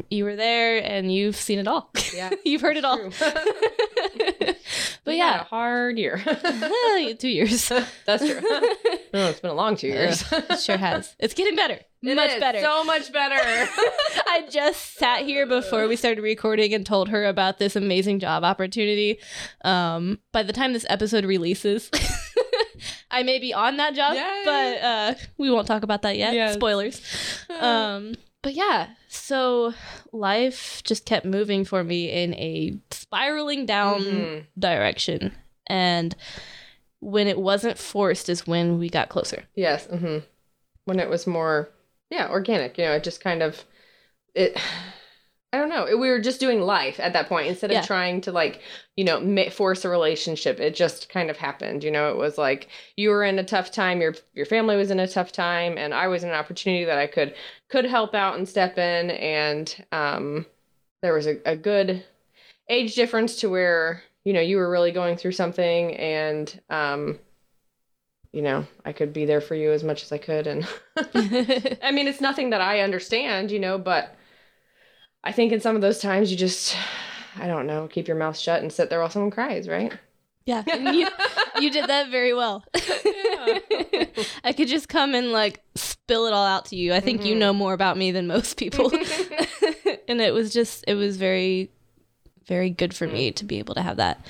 you 0.10 0.24
were 0.24 0.36
there, 0.36 0.78
and 0.84 1.12
you've 1.14 1.36
seen 1.36 1.60
it 1.60 1.68
all. 1.68 1.90
Yeah, 2.14 2.30
you've 2.46 2.62
heard 2.62 2.78
it 2.78 2.86
all. 2.86 3.00
But 5.04 5.14
We 5.14 5.20
had 5.20 5.36
a 5.36 5.38
yeah, 5.38 5.44
hard 5.46 5.98
year. 5.98 6.18
two 7.20 7.30
years. 7.30 7.70
That's 8.06 8.28
true. 8.28 8.42
oh, 8.44 9.30
it's 9.30 9.40
been 9.40 9.52
a 9.52 9.54
long 9.54 9.78
two 9.78 9.88
years. 9.88 10.22
it 10.34 10.60
sure 10.60 10.76
has. 10.76 11.16
It's 11.18 11.34
getting 11.34 11.56
better. 11.56 11.80
It 12.04 12.16
Much 12.16 12.32
is, 12.32 12.40
better. 12.42 12.60
So 12.60 12.84
much 12.84 13.14
better. 13.14 13.36
I 13.40 14.46
just 14.52 14.98
sat 14.98 15.22
here 15.24 15.46
before 15.46 15.88
we 15.88 15.96
started 15.96 16.22
recording 16.22 16.74
and 16.74 16.86
told 16.86 17.08
her 17.10 17.26
about 17.26 17.58
this 17.58 17.78
amazing 17.78 18.20
job 18.20 18.44
opportunity. 18.44 19.20
Um, 19.64 20.20
by 20.34 20.44
the 20.44 20.52
time 20.54 20.74
this 20.74 20.86
episode 20.90 21.24
releases, 21.24 21.90
I 23.10 23.24
may 23.24 23.40
be 23.40 23.54
on 23.54 23.78
that 23.78 23.96
job, 23.96 24.14
Yay. 24.16 24.42
but 24.44 24.84
uh, 24.86 25.14
we 25.38 25.50
won't 25.50 25.68
talk 25.68 25.84
about 25.84 26.02
that 26.02 26.18
yet. 26.18 26.34
Yes. 26.34 26.56
Spoilers. 26.56 27.02
Um, 27.62 28.16
but 28.44 28.54
yeah, 28.54 28.88
so 29.18 29.74
life 30.12 30.82
just 30.84 31.06
kept 31.06 31.26
moving 31.26 31.66
for 31.66 31.84
me 31.84 32.10
in 32.12 32.34
a 32.36 32.78
spiraling 32.92 33.66
down 33.66 34.02
Mhm. 34.06 34.46
direction. 34.58 35.36
And 35.68 36.16
when 37.00 37.28
it 37.28 37.38
wasn't 37.40 37.78
forced 37.78 38.30
is 38.30 38.48
when 38.48 38.80
we 38.80 38.90
got 38.90 39.10
closer. 39.10 39.44
Yes. 39.56 39.86
hmm 39.88 40.20
When 40.86 41.00
it 41.00 41.10
was 41.10 41.28
more, 41.28 41.70
yeah, 42.10 42.30
organic. 42.30 42.78
You 42.78 42.86
know, 42.86 42.94
it 42.94 43.04
just 43.04 43.20
kind 43.22 43.44
of, 43.44 43.66
it. 44.34 44.58
I 45.54 45.58
don't 45.58 45.70
know. 45.70 45.86
We 45.98 46.10
were 46.10 46.20
just 46.20 46.42
doing 46.42 46.62
life 46.62 47.00
at 47.00 47.14
that 47.14 47.30
point 47.30 47.48
instead 47.48 47.72
of 47.72 47.76
Yeah. 47.76 47.82
trying 47.82 48.20
to 48.22 48.34
like, 48.34 48.60
you 48.98 49.06
know, 49.06 49.50
force 49.50 49.86
a 49.86 49.90
relationship. 49.90 50.60
It 50.60 50.76
just 50.76 51.08
kind 51.08 51.30
of 51.30 51.38
happened. 51.38 51.86
You 51.86 51.92
know, 51.92 52.12
it 52.12 52.18
was 52.18 52.38
like 52.38 52.68
you 52.98 53.10
were 53.10 53.24
in 53.24 53.40
a 53.40 53.46
tough 53.46 53.72
time, 53.72 54.02
your 54.02 54.16
your 54.34 54.46
family 54.46 54.76
was 54.76 54.92
in 54.92 55.00
a 55.00 55.08
tough 55.08 55.32
time, 55.32 55.78
and 55.78 55.94
I 55.94 56.08
was 56.08 56.24
in 56.24 56.30
an 56.30 56.36
opportunity 56.36 56.84
that 56.84 56.98
I 56.98 57.08
could 57.08 57.34
could 57.70 57.86
help 57.86 58.14
out 58.14 58.38
and 58.38 58.48
step 58.48 58.78
in, 58.78 59.12
and 59.12 59.86
um, 59.94 60.46
there 61.02 61.14
was 61.14 61.28
a, 61.28 61.38
a 61.46 61.56
good 61.56 62.04
age 62.70 62.96
difference 62.96 63.38
to 63.38 63.50
where 63.50 64.04
you 64.26 64.34
know 64.34 64.42
you 64.42 64.58
were 64.58 64.70
really 64.70 64.92
going 64.92 65.16
through 65.16 65.32
something, 65.32 65.96
and 65.96 66.60
um, 66.70 67.20
you 68.34 68.42
know, 68.42 68.68
I 68.84 68.92
could 68.92 69.14
be 69.14 69.24
there 69.24 69.42
for 69.42 69.56
you 69.56 69.72
as 69.72 69.84
much 69.86 70.04
as 70.04 70.12
I 70.12 70.18
could. 70.18 70.46
And 70.46 70.68
I 71.82 71.92
mean, 71.94 72.08
it's 72.10 72.20
nothing 72.20 72.50
that 72.50 72.60
I 72.60 72.82
understand, 72.82 73.50
you 73.50 73.60
know, 73.60 73.78
but 73.78 74.14
I 75.28 75.32
think 75.34 75.52
in 75.52 75.60
some 75.60 75.76
of 75.76 75.82
those 75.82 76.00
times 76.00 76.32
you 76.32 76.38
just, 76.38 76.76
I 77.38 77.48
don't 77.48 77.68
know, 77.68 77.88
keep 77.88 78.08
your 78.08 78.18
mouth 78.18 78.38
shut 78.38 78.62
and 78.62 78.72
sit 78.72 78.90
there 78.90 79.00
while 79.00 79.10
someone 79.10 79.32
cries, 79.32 79.68
right? 79.68 79.92
yeah, 80.46 80.64
you, 80.80 81.06
you 81.60 81.70
did 81.70 81.88
that 81.90 82.10
very 82.10 82.34
well. 82.34 82.64
I 84.44 84.54
could 84.56 84.68
just 84.70 84.88
come 84.88 85.14
and 85.14 85.32
like 85.34 85.62
spill 85.76 86.26
it 86.28 86.34
all 86.34 86.46
out 86.46 86.66
to 86.68 86.76
you. 86.78 86.94
I 86.94 87.02
think 87.02 87.26
you 87.26 87.36
Mhm. 87.36 87.40
know 87.40 87.54
more 87.54 87.74
about 87.74 87.98
me 87.98 88.12
than 88.12 88.28
most 88.28 88.56
people. 88.58 88.90
and 90.08 90.22
it 90.22 90.34
was 90.34 90.54
just 90.54 90.86
it 90.88 90.96
was 90.96 91.18
very 91.18 91.70
very 92.46 92.70
good 92.70 92.94
for 92.94 93.08
me 93.08 93.32
to 93.34 93.44
be 93.44 93.60
able 93.60 93.76
to 93.76 93.82
have 93.82 93.98
that. 93.98 94.26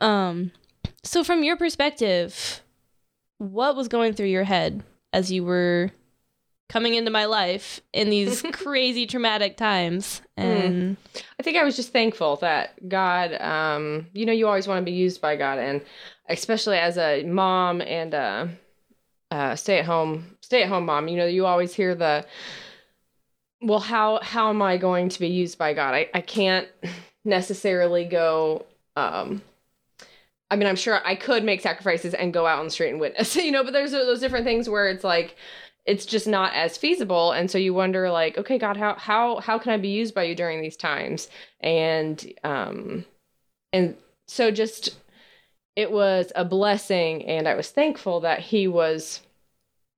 Um 0.00 0.50
so 1.04 1.22
from 1.22 1.44
your 1.44 1.56
perspective, 1.56 2.60
what 3.38 3.76
was 3.76 3.86
going 3.86 4.14
through 4.14 4.26
your 4.26 4.44
head 4.44 4.82
as 5.12 5.30
you 5.30 5.44
were 5.44 5.92
coming 6.70 6.94
into 6.94 7.10
my 7.10 7.24
life 7.24 7.80
in 7.92 8.10
these 8.10 8.42
crazy 8.52 9.06
traumatic 9.06 9.56
times 9.56 10.22
and 10.36 10.96
I 11.38 11.42
think 11.42 11.56
I 11.56 11.64
was 11.64 11.76
just 11.76 11.92
thankful 11.92 12.36
that 12.36 12.88
God, 12.88 13.32
um, 13.40 14.06
you 14.12 14.26
know, 14.26 14.32
you 14.32 14.46
always 14.46 14.68
want 14.68 14.78
to 14.78 14.84
be 14.84 14.96
used 14.96 15.20
by 15.20 15.36
God, 15.36 15.58
and 15.58 15.82
especially 16.28 16.78
as 16.78 16.96
a 16.98 17.24
mom 17.24 17.80
and 17.80 18.14
a, 18.14 18.50
a 19.30 19.56
stay-at-home 19.56 20.36
stay-at-home 20.40 20.86
mom, 20.86 21.08
you 21.08 21.16
know, 21.16 21.26
you 21.26 21.46
always 21.46 21.74
hear 21.74 21.94
the, 21.94 22.24
well, 23.62 23.80
how 23.80 24.20
how 24.22 24.48
am 24.48 24.62
I 24.62 24.76
going 24.76 25.08
to 25.08 25.20
be 25.20 25.28
used 25.28 25.58
by 25.58 25.74
God? 25.74 25.94
I 25.94 26.08
I 26.14 26.20
can't 26.20 26.68
necessarily 27.24 28.04
go. 28.04 28.66
Um, 28.96 29.42
I 30.50 30.56
mean, 30.56 30.66
I'm 30.66 30.76
sure 30.76 31.00
I 31.06 31.14
could 31.14 31.44
make 31.44 31.60
sacrifices 31.60 32.12
and 32.12 32.32
go 32.32 32.44
out 32.44 32.58
on 32.58 32.64
the 32.64 32.70
street 32.70 32.90
and 32.90 33.00
witness, 33.00 33.36
you 33.46 33.50
know, 33.50 33.64
but 33.64 33.72
there's 33.72 33.92
those 33.92 34.20
different 34.20 34.44
things 34.44 34.68
where 34.68 34.88
it's 34.88 35.04
like 35.04 35.36
it's 35.90 36.06
just 36.06 36.28
not 36.28 36.54
as 36.54 36.76
feasible. 36.76 37.32
And 37.32 37.50
so 37.50 37.58
you 37.58 37.74
wonder 37.74 38.10
like 38.12 38.38
okay 38.38 38.58
god 38.58 38.76
how 38.76 38.94
how 38.94 39.40
how 39.40 39.58
can 39.58 39.72
i 39.72 39.76
be 39.76 39.88
used 39.88 40.14
by 40.14 40.22
you 40.22 40.36
during 40.36 40.62
these 40.62 40.76
times? 40.76 41.28
And 41.60 42.32
um 42.44 43.04
and 43.72 43.96
so 44.28 44.52
just 44.52 44.96
it 45.74 45.90
was 45.90 46.32
a 46.36 46.44
blessing 46.44 47.24
and 47.26 47.48
i 47.48 47.54
was 47.54 47.70
thankful 47.70 48.20
that 48.20 48.40
he 48.40 48.68
was 48.68 49.20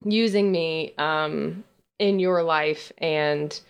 using 0.05 0.51
me 0.51 0.95
um 0.97 1.63
in 1.99 2.19
your 2.19 2.43
life. 2.43 2.91
And 2.99 3.61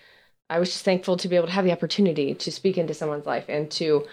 i 0.49 0.61
was 0.61 0.71
just 0.71 0.85
thankful 0.85 1.17
to 1.17 1.29
be 1.29 1.37
able 1.37 1.49
to 1.49 1.53
have 1.53 1.65
the 1.65 1.73
opportunity 1.73 2.35
to 2.35 2.53
speak 2.53 2.79
into 2.79 2.95
someone's 2.95 3.27
life 3.27 3.47
and 3.49 3.69
to 3.73 4.07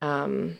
um 0.00 0.58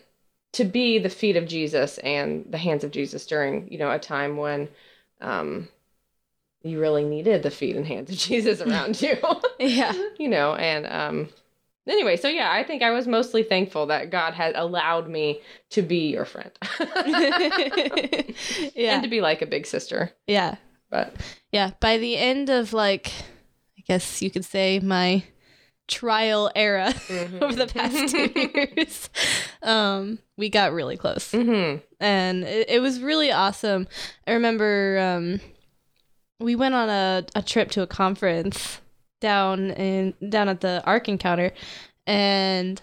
to 0.53 0.65
be 0.65 0.99
the 0.99 1.09
feet 1.09 1.37
of 1.37 1.49
jesus 1.49 1.97
and 1.99 2.45
the 2.51 2.59
hands 2.59 2.85
of 2.85 2.91
jesus 2.91 3.27
during 3.27 3.73
you 3.73 3.79
know 3.79 3.91
a 3.91 3.99
time 3.99 4.37
when 4.37 4.69
um 5.23 5.69
you 6.65 6.81
really 6.81 7.05
needed 7.05 7.43
the 7.43 7.51
feet 7.51 7.77
and 7.77 7.87
hands 7.87 8.11
of 8.11 8.17
Jesus 8.29 8.61
around 8.61 9.01
you. 9.03 9.17
yeah. 9.59 9.93
you 10.19 10.29
know, 10.29 10.55
and 10.55 10.87
um 10.87 11.29
anyway, 11.89 12.17
so 12.17 12.29
yeah, 12.29 12.51
I 12.53 12.63
think 12.65 12.83
I 12.83 12.91
was 12.91 13.07
mostly 13.07 13.43
thankful 13.43 13.87
that 13.87 14.11
God 14.11 14.35
had 14.35 14.55
allowed 14.57 15.09
me 15.09 15.41
to 15.71 15.83
be 15.83 16.09
your 16.11 16.25
friend. 16.25 16.51
yeah. 18.75 18.95
And 18.95 19.03
to 19.03 19.09
be 19.09 19.21
like 19.21 19.43
a 19.43 19.47
big 19.47 19.67
sister. 19.67 20.13
yeah. 20.27 20.57
But 20.91 21.15
Yeah, 21.53 21.71
by 21.81 21.97
the 21.99 22.17
end 22.19 22.51
of 22.51 22.73
like 22.73 23.11
I 23.79 23.83
guess 23.87 24.21
you 24.23 24.31
could 24.31 24.45
say 24.45 24.79
my 24.79 25.25
trial 25.89 26.51
era 26.55 26.95
over 27.41 27.55
the 27.55 27.67
past 27.67 28.15
two 28.15 28.31
years, 28.35 29.11
um, 29.63 30.19
we 30.37 30.49
got 30.49 30.73
really 30.73 30.97
close. 30.97 31.33
hmm 31.33 31.77
And 31.99 32.45
it, 32.45 32.69
it 32.71 32.81
was 32.81 33.01
really 33.01 33.33
awesome. 33.33 33.89
I 34.27 34.33
remember 34.33 34.99
um, 34.99 35.41
we 36.43 36.55
went 36.57 36.75
on 36.75 36.89
a, 36.89 37.25
a 37.35 37.43
trip 37.43 37.71
to 37.73 37.83
a 37.83 37.87
conference 37.87 38.81
down 39.21 39.71
in 39.71 40.15
down 40.29 40.49
at 40.49 40.61
the 40.61 40.83
Ark 40.85 41.09
Encounter 41.09 41.53
and 42.07 42.81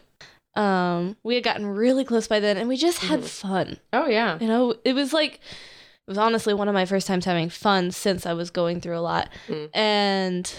um, 0.55 1.15
we 1.23 1.35
had 1.35 1.43
gotten 1.43 1.65
really 1.65 2.03
close 2.03 2.27
by 2.27 2.39
then 2.39 2.57
and 2.57 2.67
we 2.67 2.75
just 2.77 2.99
had 2.99 3.21
Mhm. 3.21 3.27
fun. 3.27 3.77
Oh 3.93 4.07
yeah. 4.07 4.37
You 4.39 4.47
know, 4.47 4.75
it 4.83 4.93
was 4.93 5.13
like 5.13 5.33
it 5.35 6.07
was 6.07 6.17
honestly 6.17 6.53
one 6.53 6.67
of 6.67 6.73
my 6.73 6.85
first 6.85 7.07
times 7.07 7.25
having 7.25 7.49
fun 7.49 7.91
since 7.91 8.25
I 8.25 8.33
was 8.33 8.49
going 8.49 8.81
through 8.81 8.97
a 8.97 8.99
lot. 9.01 9.29
Mm. 9.47 9.69
And 9.75 10.53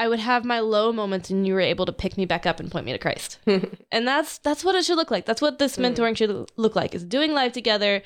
I 0.00 0.06
would 0.08 0.20
have 0.20 0.44
my 0.44 0.60
low 0.60 0.92
moments 0.92 1.30
and 1.30 1.44
you 1.46 1.54
were 1.54 1.60
able 1.60 1.86
to 1.86 1.92
pick 1.92 2.16
me 2.16 2.24
back 2.26 2.46
up 2.46 2.60
and 2.60 2.70
point 2.70 2.86
me 2.86 2.92
to 2.92 2.98
Christ. 2.98 3.38
and 3.46 4.06
that's 4.06 4.38
that's 4.38 4.62
what 4.64 4.74
it 4.76 4.84
should 4.84 4.96
look 4.96 5.10
like. 5.10 5.26
That's 5.26 5.40
what 5.42 5.58
this 5.58 5.76
Mm. 5.76 5.94
mentoring 5.94 6.16
should 6.16 6.50
look 6.56 6.76
like 6.76 6.94
is 6.94 7.04
doing 7.04 7.32
life 7.32 7.52
together 7.52 8.02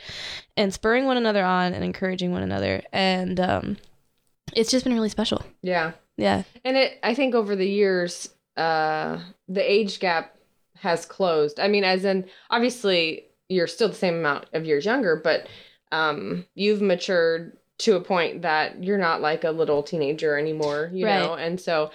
and 0.56 0.72
spurring 0.72 1.04
one 1.06 1.16
another 1.16 1.44
on 1.44 1.74
and 1.74 1.84
encouraging 1.84 2.32
one 2.32 2.42
another. 2.42 2.82
And 2.92 3.40
um 3.40 3.76
it's 4.54 4.70
just 4.70 4.84
been 4.84 4.94
really 4.94 5.08
special. 5.08 5.42
yeah. 5.62 5.92
Yeah. 6.18 6.42
And 6.64 6.76
it 6.76 6.98
I 7.02 7.14
think 7.14 7.34
over 7.34 7.56
the 7.56 7.68
years, 7.68 8.28
uh 8.56 9.18
the 9.48 9.62
age 9.72 9.98
gap 9.98 10.36
has 10.78 11.06
closed. 11.06 11.58
I 11.58 11.68
mean, 11.68 11.84
as 11.84 12.04
in 12.04 12.26
obviously 12.50 13.24
you're 13.48 13.66
still 13.66 13.88
the 13.88 13.94
same 13.94 14.14
amount 14.16 14.46
of 14.52 14.66
years 14.66 14.84
younger, 14.84 15.16
but 15.16 15.46
um 15.90 16.44
you've 16.54 16.82
matured 16.82 17.56
to 17.78 17.96
a 17.96 18.00
point 18.00 18.42
that 18.42 18.84
you're 18.84 18.98
not 18.98 19.20
like 19.22 19.44
a 19.44 19.50
little 19.50 19.82
teenager 19.82 20.38
anymore, 20.38 20.90
you 20.92 21.06
Right. 21.06 21.18
know? 21.22 21.34
And 21.34 21.58
so 21.60 21.90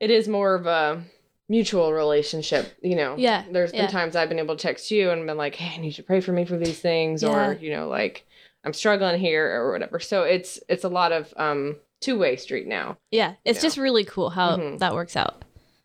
it 0.00 0.10
is 0.10 0.26
more 0.28 0.54
of 0.54 0.66
a 0.66 1.02
mutual 1.48 1.92
relationship, 1.92 2.74
you 2.82 2.96
know. 2.96 3.14
Yeah, 3.16 3.44
There's 3.50 3.70
been 3.70 3.82
yeah. 3.82 3.86
times 3.86 4.16
I've 4.16 4.28
been 4.28 4.38
able 4.40 4.56
to 4.56 4.62
text 4.62 4.90
you 4.90 5.10
and 5.10 5.26
been 5.26 5.36
like, 5.36 5.54
"Hey, 5.54 5.74
I 5.76 5.80
need 5.80 5.88
you 5.88 5.92
to 5.94 6.02
pray 6.02 6.20
for 6.20 6.32
me 6.32 6.44
for 6.44 6.56
these 6.58 6.80
things," 6.80 7.22
Yeah. 7.22 7.50
or 7.50 7.52
you 7.54 7.70
know, 7.70 7.88
like 7.88 8.26
I'm 8.64 8.72
struggling 8.72 9.20
here 9.20 9.60
or 9.60 9.72
whatever. 9.72 10.00
So 10.00 10.22
it's 10.22 10.58
it's 10.68 10.84
a 10.84 10.88
lot 10.88 11.12
of 11.12 11.32
um 11.36 11.76
two-way 12.00 12.36
street 12.36 12.66
now. 12.66 12.96
Yeah. 13.10 13.34
It's 13.44 13.58
Yeah. 13.58 13.62
just 13.62 13.78
really 13.78 14.04
cool 14.04 14.30
how 14.30 14.56
Mhm. 14.56 14.78
that 14.80 14.94
works 14.94 15.16
out. 15.16 15.42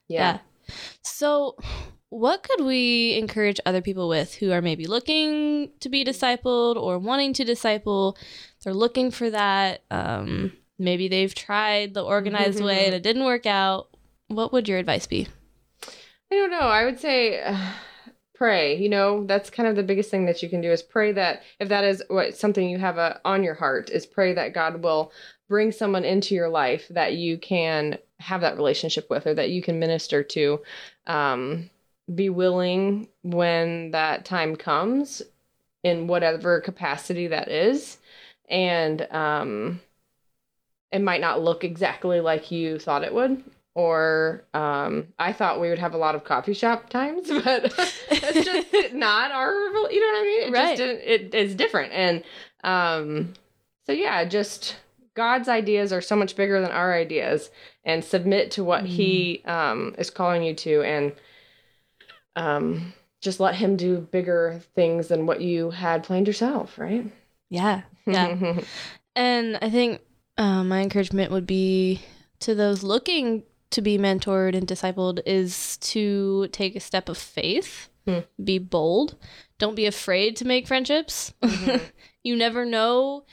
Yeah. 0.08 0.40
So, 1.02 1.56
what 2.10 2.44
could 2.44 2.66
we 2.66 3.16
encourage 3.18 3.60
other 3.66 3.82
people 3.82 4.08
with 4.10 4.36
who 4.36 4.52
are 4.52 4.62
maybe 4.62 4.86
looking 4.88 5.72
to 5.80 5.90
be 5.90 6.04
discipled 6.04 6.76
or 6.76 6.98
wanting 7.00 7.34
to 7.34 7.44
disciple? 7.46 8.18
They're 8.64 8.74
looking 8.74 9.12
for 9.12 9.30
that. 9.30 9.84
Um, 9.92 10.54
maybe 10.78 11.08
they've 11.08 11.34
tried 11.34 11.94
the 11.94 12.04
organized 12.04 12.62
way 12.64 12.86
and 12.86 12.96
it 12.96 13.04
didn't 13.04 13.26
work 13.26 13.46
out. 13.46 13.90
What 14.28 14.52
would 14.54 14.68
your 14.68 14.78
advice 14.80 15.08
be? 15.08 15.28
I 16.32 16.36
don't 16.36 16.52
know. 16.52 16.60
I 16.60 16.86
would 16.86 17.00
say 17.00 17.42
uh, 17.42 17.58
pray. 18.40 18.78
You 18.78 18.88
know, 18.88 19.26
that's 19.26 19.50
kind 19.50 19.68
of 19.68 19.76
the 19.76 19.84
biggest 19.84 20.10
thing 20.10 20.26
that 20.26 20.42
you 20.42 20.50
can 20.50 20.62
do 20.62 20.72
is 20.72 20.82
pray 20.82 21.12
that 21.12 21.44
if 21.60 21.68
that 21.68 21.84
is 21.84 22.02
what 22.08 22.38
something 22.38 22.68
you 22.68 22.80
have 22.80 22.98
uh, 22.98 23.16
on 23.26 23.44
your 23.44 23.54
heart 23.54 23.90
is 23.90 24.06
pray 24.06 24.34
that 24.34 24.54
God 24.54 24.82
will 24.82 25.12
bring 25.50 25.74
someone 25.74 26.06
into 26.06 26.34
your 26.34 26.48
life 26.48 26.88
that 26.90 27.16
you 27.16 27.38
can 27.38 27.98
have 28.20 28.40
that 28.42 28.56
relationship 28.56 29.10
with 29.10 29.28
or 29.28 29.34
that 29.34 29.50
you 29.50 29.62
can 29.62 29.78
minister 29.78 30.24
to. 30.24 30.62
Um, 31.06 31.70
be 32.16 32.30
willing 32.30 33.08
when 33.22 33.92
that 33.92 34.26
time 34.26 34.56
comes 34.56 35.22
in 35.84 36.08
whatever 36.08 36.62
capacity 36.62 37.28
that 37.28 37.50
is. 37.50 37.98
And 38.50 39.02
um, 39.12 39.82
it 40.92 41.02
might 41.02 41.22
not 41.22 41.42
look 41.42 41.64
exactly 41.64 42.20
like 42.22 42.52
you 42.52 42.80
thought 42.80 43.04
it 43.04 43.14
would. 43.14 43.44
Or 43.76 44.44
um, 44.54 45.08
I 45.20 45.32
thought 45.32 45.62
we 45.62 45.70
would 45.70 45.80
have 45.80 45.94
a 45.94 45.98
lot 45.98 46.16
of 46.16 46.24
coffee 46.24 46.54
shop 46.54 46.90
times, 46.90 47.28
but 47.44 47.74
that's 48.10 48.46
just 48.46 48.74
not 48.94 49.32
our. 49.32 49.54
You 49.54 50.00
know 50.02 50.08
what 50.08 50.20
I 50.20 50.24
mean? 50.24 50.48
It 50.48 50.52
Right. 50.52 50.68
just 50.70 50.78
didn't, 50.78 51.02
it 51.02 51.34
is 51.36 51.56
different, 51.56 51.94
and 51.94 52.24
um, 52.64 53.34
so 53.86 53.92
yeah, 53.94 54.26
just 54.26 54.76
God's 55.16 55.48
ideas 55.48 55.94
are 55.94 56.02
so 56.02 56.16
much 56.16 56.36
bigger 56.36 56.60
than 56.62 56.72
our 56.72 56.94
ideas, 56.94 57.52
and 57.86 58.04
submit 58.04 58.52
to 58.52 58.64
what 58.64 58.86
He 58.86 59.44
um, 59.46 59.96
is 59.98 60.10
calling 60.10 60.44
you 60.44 60.54
to, 60.56 60.82
and 60.82 61.14
um, 62.36 62.94
just 63.22 63.40
let 63.40 63.56
Him 63.56 63.76
do 63.76 64.00
bigger 64.00 64.62
things 64.76 65.08
than 65.10 65.26
what 65.26 65.42
you 65.42 65.70
had 65.72 66.04
planned 66.04 66.28
yourself, 66.28 66.78
right? 66.78 67.12
Yeah. 67.50 67.82
Yeah. 68.06 68.62
And 69.16 69.58
I 69.62 69.70
think 69.70 70.02
uh, 70.38 70.64
my 70.64 70.82
encouragement 70.82 71.32
would 71.32 71.46
be 71.48 72.00
to 72.42 72.56
those 72.56 72.84
looking 72.84 73.44
to 73.72 73.82
be 73.82 73.98
mentored 73.98 74.56
and 74.56 74.68
discipled 74.68 75.20
is 75.26 75.78
to 75.78 76.48
take 76.52 76.76
a 76.76 76.80
step 76.80 77.08
of 77.10 77.18
faith, 77.18 77.90
Hmm. 78.08 78.20
be 78.44 78.58
bold, 78.60 79.16
don't 79.60 79.76
be 79.76 79.86
afraid 79.86 80.36
to 80.38 80.46
make 80.46 80.68
friendships. 80.68 81.34
Mhm. 81.44 81.82
you 82.24 82.36
never 82.36 82.66
know 82.66 83.26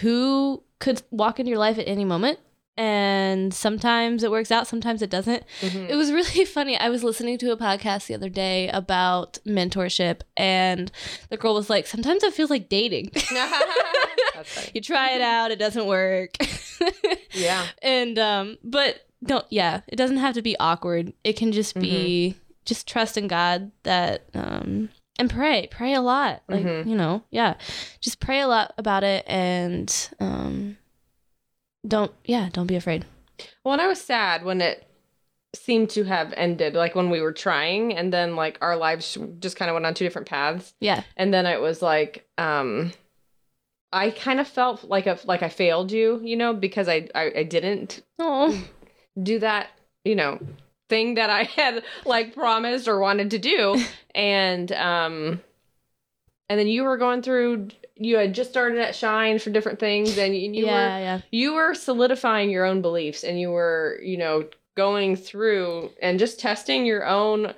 who 0.00 0.62
could 0.80 1.02
walk 1.10 1.38
into 1.38 1.50
your 1.50 1.58
life 1.58 1.78
at 1.78 1.86
any 1.88 2.04
moment. 2.04 2.38
And 2.78 3.54
sometimes 3.54 4.22
it 4.22 4.30
works 4.30 4.50
out, 4.52 4.66
sometimes 4.66 5.00
it 5.00 5.08
doesn't. 5.08 5.44
Mhm. 5.62 5.88
It 5.88 5.94
was 5.96 6.10
really 6.18 6.44
funny. 6.44 6.76
I 6.76 6.88
was 6.90 7.02
listening 7.04 7.38
to 7.38 7.52
a 7.52 7.56
podcast 7.56 8.06
the 8.06 8.14
other 8.14 8.28
day 8.28 8.68
about 8.68 9.38
mentorship, 9.46 10.20
and 10.36 10.90
the 11.30 11.36
girl 11.38 11.54
was 11.54 11.70
like, 11.70 11.86
Sometimes 11.86 12.22
it 12.22 12.34
feels 12.34 12.50
like 12.50 12.68
dating. 12.68 13.12
You 14.74 14.80
try 14.82 15.12
it 15.12 15.22
out, 15.22 15.50
it 15.50 15.58
doesn't 15.58 15.86
work. 15.86 16.36
Yeah. 17.32 17.66
and 17.82 18.18
um 18.18 18.58
but 18.62 19.05
don't 19.24 19.44
yeah, 19.50 19.80
it 19.88 19.96
doesn't 19.96 20.18
have 20.18 20.34
to 20.34 20.42
be 20.42 20.56
awkward. 20.58 21.12
It 21.24 21.36
can 21.36 21.52
just 21.52 21.74
be 21.78 22.34
Mm-hmm. 22.36 22.40
just 22.64 22.86
trust 22.88 23.16
in 23.16 23.28
God 23.28 23.70
that 23.84 24.24
um 24.34 24.90
and 25.18 25.30
pray. 25.30 25.68
Pray 25.70 25.94
a 25.94 26.00
lot. 26.02 26.42
Like, 26.48 26.64
Mhm. 26.64 26.86
you 26.86 26.94
know, 26.94 27.22
yeah. 27.30 27.54
Just 28.00 28.20
pray 28.20 28.40
a 28.40 28.48
lot 28.48 28.74
about 28.76 29.02
it 29.04 29.24
and 29.26 30.10
um 30.20 30.76
don't 31.86 32.12
yeah, 32.24 32.48
don't 32.52 32.66
be 32.66 32.76
afraid. 32.76 33.04
Well, 33.64 33.72
and 33.72 33.82
I 33.82 33.86
was 33.86 34.00
sad 34.00 34.44
when 34.44 34.60
it 34.60 34.82
seemed 35.54 35.88
to 35.90 36.04
have 36.04 36.32
ended, 36.36 36.74
like 36.74 36.94
when 36.94 37.08
we 37.10 37.20
were 37.20 37.32
trying, 37.32 37.96
and 37.96 38.12
then 38.12 38.36
like 38.36 38.58
our 38.60 38.76
lives 38.76 39.16
just 39.38 39.56
kind 39.56 39.70
of 39.70 39.74
went 39.74 39.86
on 39.86 39.94
two 39.94 40.04
different 40.04 40.28
paths, 40.28 40.74
Yeah. 40.80 41.02
and 41.16 41.32
then 41.32 41.46
it 41.46 41.60
was 41.60 41.80
like, 41.82 42.28
um, 42.38 42.92
I 43.92 44.10
kind 44.10 44.40
of 44.40 44.48
felt 44.48 44.84
like 44.84 45.06
a 45.06 45.18
like 45.24 45.42
I 45.42 45.48
failed 45.48 45.92
you, 45.92 46.20
you 46.22 46.36
know, 46.36 46.52
because 46.52 46.88
I 46.88 47.08
I, 47.14 47.32
I 47.38 47.42
didn't 47.44 48.02
Oh. 48.18 48.58
Do 49.20 49.38
that, 49.38 49.68
you 50.04 50.14
know, 50.14 50.38
thing 50.88 51.14
that 51.14 51.30
I 51.30 51.42
had 51.56 51.82
like 52.04 52.34
promised 52.34 52.88
or 52.88 52.98
wanted 52.98 53.30
to 53.32 53.38
do, 53.38 53.82
and 54.14 54.70
um, 54.72 55.40
and 56.48 56.58
then 56.58 56.66
you 56.66 56.84
were 56.84 56.96
going 56.96 57.22
through. 57.22 57.68
You 57.98 58.18
had 58.18 58.34
just 58.34 58.50
started 58.50 58.78
at 58.78 58.94
Shine 58.94 59.38
for 59.38 59.48
different 59.50 59.78
things, 59.78 60.18
and 60.18 60.36
you, 60.36 60.52
you 60.52 60.66
were 60.66 60.72
yeah, 60.72 60.98
yeah. 60.98 61.20
you 61.30 61.54
were 61.54 61.74
solidifying 61.74 62.50
your 62.50 62.64
own 62.64 62.82
beliefs 62.82 63.24
and 63.24 63.40
you 63.40 63.50
were 63.50 63.98
you 64.02 64.18
know 64.18 64.44
going 64.76 65.16
through 65.16 65.90
and 66.02 66.18
just 66.18 66.38
testing 66.38 66.84
your 66.84 67.06
own 67.06 67.54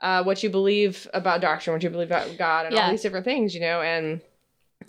uh 0.00 0.24
what 0.24 0.42
you 0.42 0.48
believe 0.48 1.06
about 1.12 1.42
doctrine 1.42 1.74
what 1.74 1.82
you 1.82 1.90
believe 1.90 2.08
about 2.08 2.36
god 2.38 2.64
and 2.64 2.74
all 2.74 2.90
these 2.90 3.02
different 3.02 3.26
things 3.26 3.54
you 3.54 3.60
know 3.60 3.82
and 3.82 4.22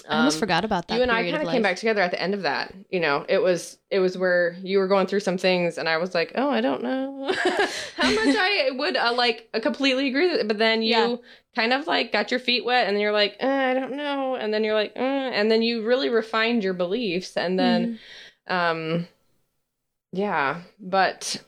I 0.09 0.17
almost 0.17 0.35
um, 0.35 0.39
forgot 0.39 0.65
about 0.65 0.87
that. 0.87 0.95
you 0.97 1.01
and 1.01 1.11
i 1.11 1.29
kind 1.29 1.43
of 1.43 1.49
came 1.49 1.61
back 1.61 1.77
together 1.77 2.01
at 2.01 2.11
the 2.11 2.21
end 2.21 2.33
of 2.33 2.41
that 2.41 2.73
you 2.89 2.99
know 2.99 3.25
it 3.29 3.41
was 3.41 3.77
it 3.89 3.99
was 3.99 4.17
where 4.17 4.57
you 4.61 4.77
were 4.79 4.87
going 4.87 5.07
through 5.07 5.21
some 5.21 5.37
things 5.37 5.77
and 5.77 5.87
i 5.87 5.97
was 5.97 6.13
like 6.13 6.31
oh 6.35 6.49
i 6.49 6.59
don't 6.61 6.83
know 6.83 7.31
how 7.95 8.09
much 8.11 8.35
i 8.37 8.69
would 8.73 8.97
uh, 8.97 9.13
like 9.13 9.49
uh, 9.53 9.59
completely 9.59 10.09
agree 10.09 10.29
with 10.29 10.41
it 10.41 10.47
but 10.47 10.57
then 10.57 10.81
you 10.81 10.89
Yeah. 10.91 11.15
kind 11.55 11.71
of 11.73 11.87
like 11.87 12.11
got 12.11 12.31
your 12.31 12.39
feet 12.39 12.65
wet 12.65 12.87
and 12.87 12.99
you're 12.99 13.11
like 13.13 13.37
uh, 13.41 13.47
i 13.47 13.73
don't 13.73 13.95
know 13.95 14.35
and 14.35 14.53
then 14.53 14.63
you're 14.63 14.73
like 14.75 14.91
uh, 14.95 14.99
and 14.99 15.49
then 15.49 15.61
you 15.61 15.85
really 15.85 16.09
refined 16.09 16.63
your 16.63 16.73
beliefs 16.73 17.37
and 17.37 17.57
then 17.57 17.97
Mhm. 18.49 18.53
um 18.53 19.07
yeah 20.11 20.61
but 20.79 21.41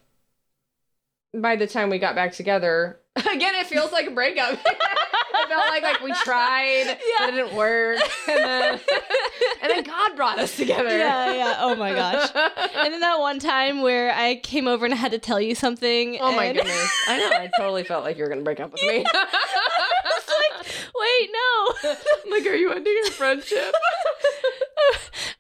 by 1.34 1.56
the 1.58 1.68
time 1.68 1.90
we 1.90 2.00
got 2.00 2.16
back 2.16 2.32
together 2.32 3.00
again 3.18 3.56
it 3.56 3.68
feels 3.68 3.92
like 3.92 4.08
a 4.08 4.12
breakup 4.12 4.58
it 5.44 5.50
felt 5.50 5.68
like 5.70 5.84
like 5.84 6.02
we 6.02 6.12
tried 6.24 6.98
but 7.20 7.30
it 7.30 7.32
didn't 7.32 7.56
work 7.56 8.00
and 8.28 8.38
then 8.40 8.80
and 9.62 9.72
then 9.72 9.84
god 9.84 10.16
brought 10.16 10.40
us 10.40 10.56
together 10.56 10.98
Yeah, 10.98 11.34
yeah. 11.34 11.56
Oh 11.60 11.76
my 11.76 11.94
gosh. 11.94 12.30
And 12.76 12.94
then 12.94 13.00
that 13.02 13.20
one 13.20 13.40
time 13.40 13.82
where 13.82 14.12
I 14.14 14.36
came 14.38 14.68
over 14.68 14.86
and 14.86 14.94
I 14.94 14.98
had 14.98 15.12
to 15.12 15.20
tell 15.20 15.40
you 15.42 15.56
something. 15.56 16.18
oh 16.22 16.36
my 16.36 16.52
goodness 16.54 16.92
i 17.08 17.18
know 17.18 17.30
i 17.30 17.50
totally 17.58 17.84
felt 17.84 18.04
like 18.04 18.18
you 18.18 18.24
were 18.24 18.30
gonna 18.30 18.42
break 18.42 18.60
up 18.60 18.72
with 18.72 18.82
me 18.84 19.06
I 19.14 20.20
was 20.20 20.28
like, 20.28 20.76
wait, 20.96 21.30
no. 21.34 21.96
like 22.32 22.46
are 22.48 22.56
you 22.56 22.72
ending 22.72 22.94
your 23.04 23.12
friendship 23.12 23.74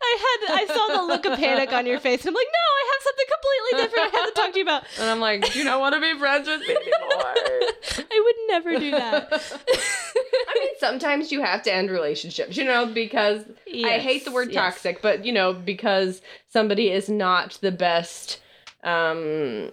I 0.05 0.45
had 0.47 0.61
I 0.61 0.65
saw 0.73 0.85
the 0.97 1.03
look 1.07 1.25
of 1.25 1.37
panic 1.39 1.71
on 1.73 1.85
your 1.85 1.99
face. 1.99 2.21
And 2.21 2.29
I'm 2.29 2.35
like, 2.35 2.47
no, 2.47 2.65
I 2.79 2.83
have 2.93 3.03
something 3.03 3.25
completely 3.35 3.83
different 3.83 4.13
I 4.13 4.17
have 4.19 4.27
to 4.33 4.41
talk 4.41 4.51
to 4.53 4.57
you 4.59 4.63
about. 4.63 4.83
and 4.99 5.09
i'm 5.09 5.19
like 5.19 5.51
do 5.51 5.59
you 5.59 5.65
not 5.65 5.79
want 5.79 5.95
to 5.95 6.01
be 6.01 6.17
friends 6.19 6.47
with 6.47 6.61
me 6.61 6.69
anymore 6.75 7.33
I 8.11 8.21
would 8.23 8.35
never 8.47 8.79
do 8.79 8.91
that. 8.91 9.27
I 9.33 10.53
mean, 10.59 10.69
sometimes 10.79 11.31
you 11.31 11.41
have 11.41 11.63
to 11.63 11.73
end 11.73 11.89
relationships, 11.89 12.55
you 12.57 12.63
know, 12.63 12.85
because 12.85 13.43
I 13.73 13.99
hate 13.99 14.23
the 14.25 14.31
word 14.31 14.49
Yes, 14.49 14.55
yes. 14.55 14.73
toxic, 14.73 15.01
but 15.01 15.25
you 15.25 15.33
know, 15.33 15.53
because 15.53 16.21
somebody 16.49 16.91
is 16.91 17.09
not 17.09 17.57
the 17.61 17.71
best 17.71 18.39
um 18.83 19.71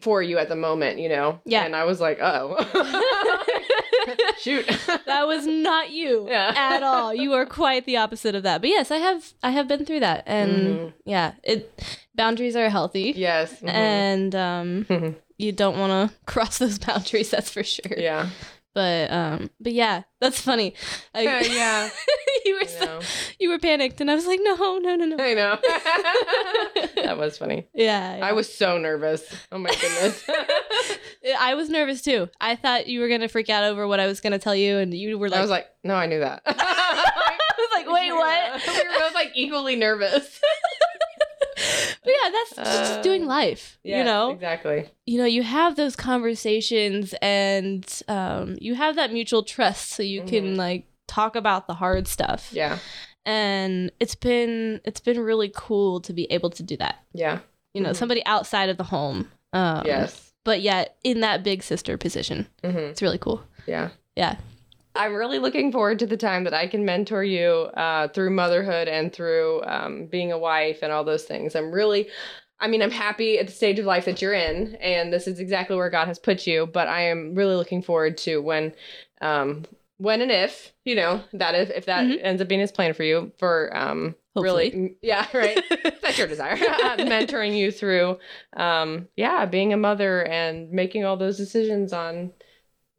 for 0.00 0.22
you 0.22 0.38
at 0.38 0.48
the 0.48 0.56
moment, 0.56 0.98
you 0.98 1.08
know. 1.08 1.40
Yeah. 1.44 1.64
And 1.64 1.76
I 1.76 1.84
was 1.84 2.00
like, 2.00 2.18
oh. 2.20 2.56
Shoot. 4.40 4.66
That 5.06 5.26
was 5.26 5.46
not 5.46 5.90
you 5.90 6.26
Yeah. 6.28 6.52
at 6.56 6.82
all. 6.82 7.14
You 7.14 7.32
are 7.34 7.46
quite 7.46 7.84
the 7.86 7.96
opposite 7.98 8.34
of 8.34 8.42
that. 8.44 8.60
But 8.60 8.70
yes, 8.70 8.90
I 8.90 8.96
have 8.98 9.32
I 9.42 9.50
have 9.50 9.68
been 9.68 9.84
through 9.84 10.00
that. 10.00 10.24
And 10.26 10.50
Mhm. 10.78 10.92
yeah, 11.04 11.32
it 11.42 11.82
boundaries 12.14 12.56
are 12.56 12.68
healthy. 12.70 13.12
yes. 13.16 13.60
mhm. 13.60 13.68
And 13.68 14.34
um 14.34 14.86
you 15.38 15.52
don't 15.52 15.78
want 15.78 16.10
to 16.10 16.16
cross 16.26 16.58
those 16.58 16.78
boundaries, 16.78 17.30
that's 17.30 17.50
for 17.50 17.62
sure. 17.64 17.96
yeah. 17.98 18.28
But 18.74 19.10
um 19.12 19.50
but 19.60 19.72
yeah, 19.72 20.02
that's 20.20 20.40
funny. 20.40 20.74
I, 21.14 21.22
Yeah, 21.22 21.40
yeah. 21.42 21.90
you 22.44 22.58
were 22.58 22.66
so, 22.66 23.00
you 23.38 23.48
were 23.50 23.58
panicked 23.58 24.00
and 24.00 24.10
I 24.10 24.14
was 24.14 24.26
like, 24.26 24.40
"No, 24.42 24.78
no, 24.78 24.96
no, 24.96 25.04
no." 25.04 25.16
I 25.18 25.34
know. 25.34 25.58
that 27.04 27.16
was 27.16 27.38
funny. 27.38 27.68
Yeah. 27.72 28.16
yeah. 28.16 28.26
I 28.26 28.32
was 28.32 28.52
so 28.52 28.76
nervous. 28.78 29.22
Oh 29.52 29.58
my 29.58 29.70
goodness. 29.70 30.24
I 31.38 31.54
was 31.54 31.70
nervous 31.70 32.02
too. 32.02 32.28
I 32.40 32.56
thought 32.56 32.88
you 32.88 33.00
were 33.00 33.08
going 33.08 33.20
to 33.20 33.28
freak 33.28 33.48
out 33.48 33.64
over 33.64 33.86
what 33.86 34.00
I 34.00 34.06
was 34.06 34.20
going 34.20 34.32
to 34.32 34.38
tell 34.38 34.56
you 34.56 34.78
and 34.78 34.92
you 34.92 35.18
were 35.18 35.28
like 35.28 35.38
I 35.38 35.42
was 35.42 35.50
like, 35.50 35.68
no, 35.84 35.94
I 35.94 36.06
knew 36.06 36.20
that. 36.20 36.42
I 36.46 37.32
was 37.58 37.70
like, 37.72 37.86
"Wait, 37.94 38.12
what?" 38.12 38.66
we 38.66 38.88
were 38.88 38.98
both 38.98 39.14
like 39.14 39.30
equally 39.34 39.76
nervous. 39.76 40.40
But 42.04 42.12
yeah, 42.22 42.30
that's 42.30 42.50
that's 42.56 42.88
just 42.88 43.02
doing 43.02 43.22
Uh, 43.24 43.28
life. 43.28 43.78
you 43.82 44.04
know, 44.04 44.30
exactly. 44.30 44.90
you 45.06 45.18
know, 45.18 45.24
you 45.24 45.42
have 45.42 45.76
those 45.76 45.96
conversations 45.96 47.14
and 47.22 47.84
um, 48.08 48.56
you 48.60 48.74
have 48.74 48.96
that 48.96 49.12
mutual 49.12 49.42
trust, 49.42 49.90
so 49.90 50.02
you 50.02 50.22
can 50.22 50.54
Mhm. 50.54 50.56
like 50.56 50.86
talk 51.06 51.34
about 51.36 51.66
the 51.66 51.74
hard 51.74 52.06
stuff. 52.08 52.50
Yeah, 52.52 52.78
And 53.26 53.90
it's 54.00 54.14
been 54.14 54.80
it's 54.84 55.00
been 55.00 55.18
really 55.20 55.50
cool 55.54 56.00
to 56.00 56.12
be 56.12 56.24
able 56.30 56.50
to 56.50 56.62
do 56.62 56.76
that. 56.76 56.96
yeah, 57.12 57.38
You 57.72 57.80
know, 57.82 57.90
Mhm. 57.90 57.96
somebody 57.96 58.24
outside 58.26 58.68
of 58.68 58.76
the 58.76 58.84
home. 58.84 59.30
Um, 59.52 59.86
yes, 59.86 60.32
But 60.44 60.60
yet 60.60 60.96
in 61.04 61.20
that 61.20 61.42
big 61.42 61.62
sister 61.62 61.96
position, 61.96 62.48
hmm 62.62 62.90
it's 62.92 63.00
really 63.02 63.18
cool. 63.18 63.42
yeah. 63.66 63.90
Yeah. 64.16 64.36
I'm 64.94 65.14
really 65.14 65.38
looking 65.38 65.72
forward 65.72 65.98
to 66.00 66.06
the 66.06 66.16
time 66.16 66.44
that 66.44 66.54
I 66.54 66.66
can 66.68 66.84
mentor 66.84 67.24
you 67.24 67.48
uh, 67.74 68.08
through 68.08 68.30
motherhood 68.30 68.86
and 68.88 69.12
through 69.12 69.62
um, 69.64 70.06
being 70.06 70.30
a 70.32 70.38
wife 70.38 70.78
and 70.82 70.92
all 70.92 71.02
those 71.04 71.24
things. 71.24 71.56
I'm 71.56 71.72
really, 71.72 72.08
I 72.60 72.68
mean, 72.68 72.80
I'm 72.82 72.92
happy 72.92 73.38
at 73.38 73.46
the 73.46 73.52
stage 73.52 73.78
of 73.80 73.86
life 73.86 74.04
that 74.04 74.22
you're 74.22 74.34
in, 74.34 74.76
and 74.76 75.12
this 75.12 75.26
is 75.26 75.40
exactly 75.40 75.76
where 75.76 75.90
God 75.90 76.06
has 76.06 76.18
put 76.20 76.46
you. 76.46 76.66
But 76.66 76.86
I 76.88 77.02
am 77.08 77.34
really 77.34 77.56
looking 77.56 77.82
forward 77.82 78.16
to 78.18 78.40
when, 78.40 78.72
um, 79.20 79.64
when 79.98 80.20
and 80.20 80.30
if 80.30 80.72
you 80.84 80.96
know 80.96 81.22
that 81.32 81.54
if 81.54 81.70
if 81.70 81.86
that 81.86 82.04
Mhm. 82.04 82.18
ends 82.20 82.42
up 82.42 82.48
being 82.48 82.60
His 82.60 82.72
plan 82.72 82.94
for 82.94 83.04
you 83.04 83.32
for 83.38 83.74
um, 83.76 84.16
Hopefully. 84.34 84.70
really 84.70 84.96
yeah 85.02 85.26
right 85.34 85.62
that's 86.02 86.18
your 86.18 86.26
desire 86.26 86.52
uh, 86.68 86.96
mentoring 86.98 87.56
you 87.56 87.70
through 87.70 88.18
um 88.56 89.06
yeah 89.16 89.46
being 89.46 89.72
a 89.72 89.76
mother 89.76 90.24
and 90.26 90.70
making 90.72 91.04
all 91.04 91.16
those 91.16 91.36
decisions 91.36 91.92
on 91.92 92.32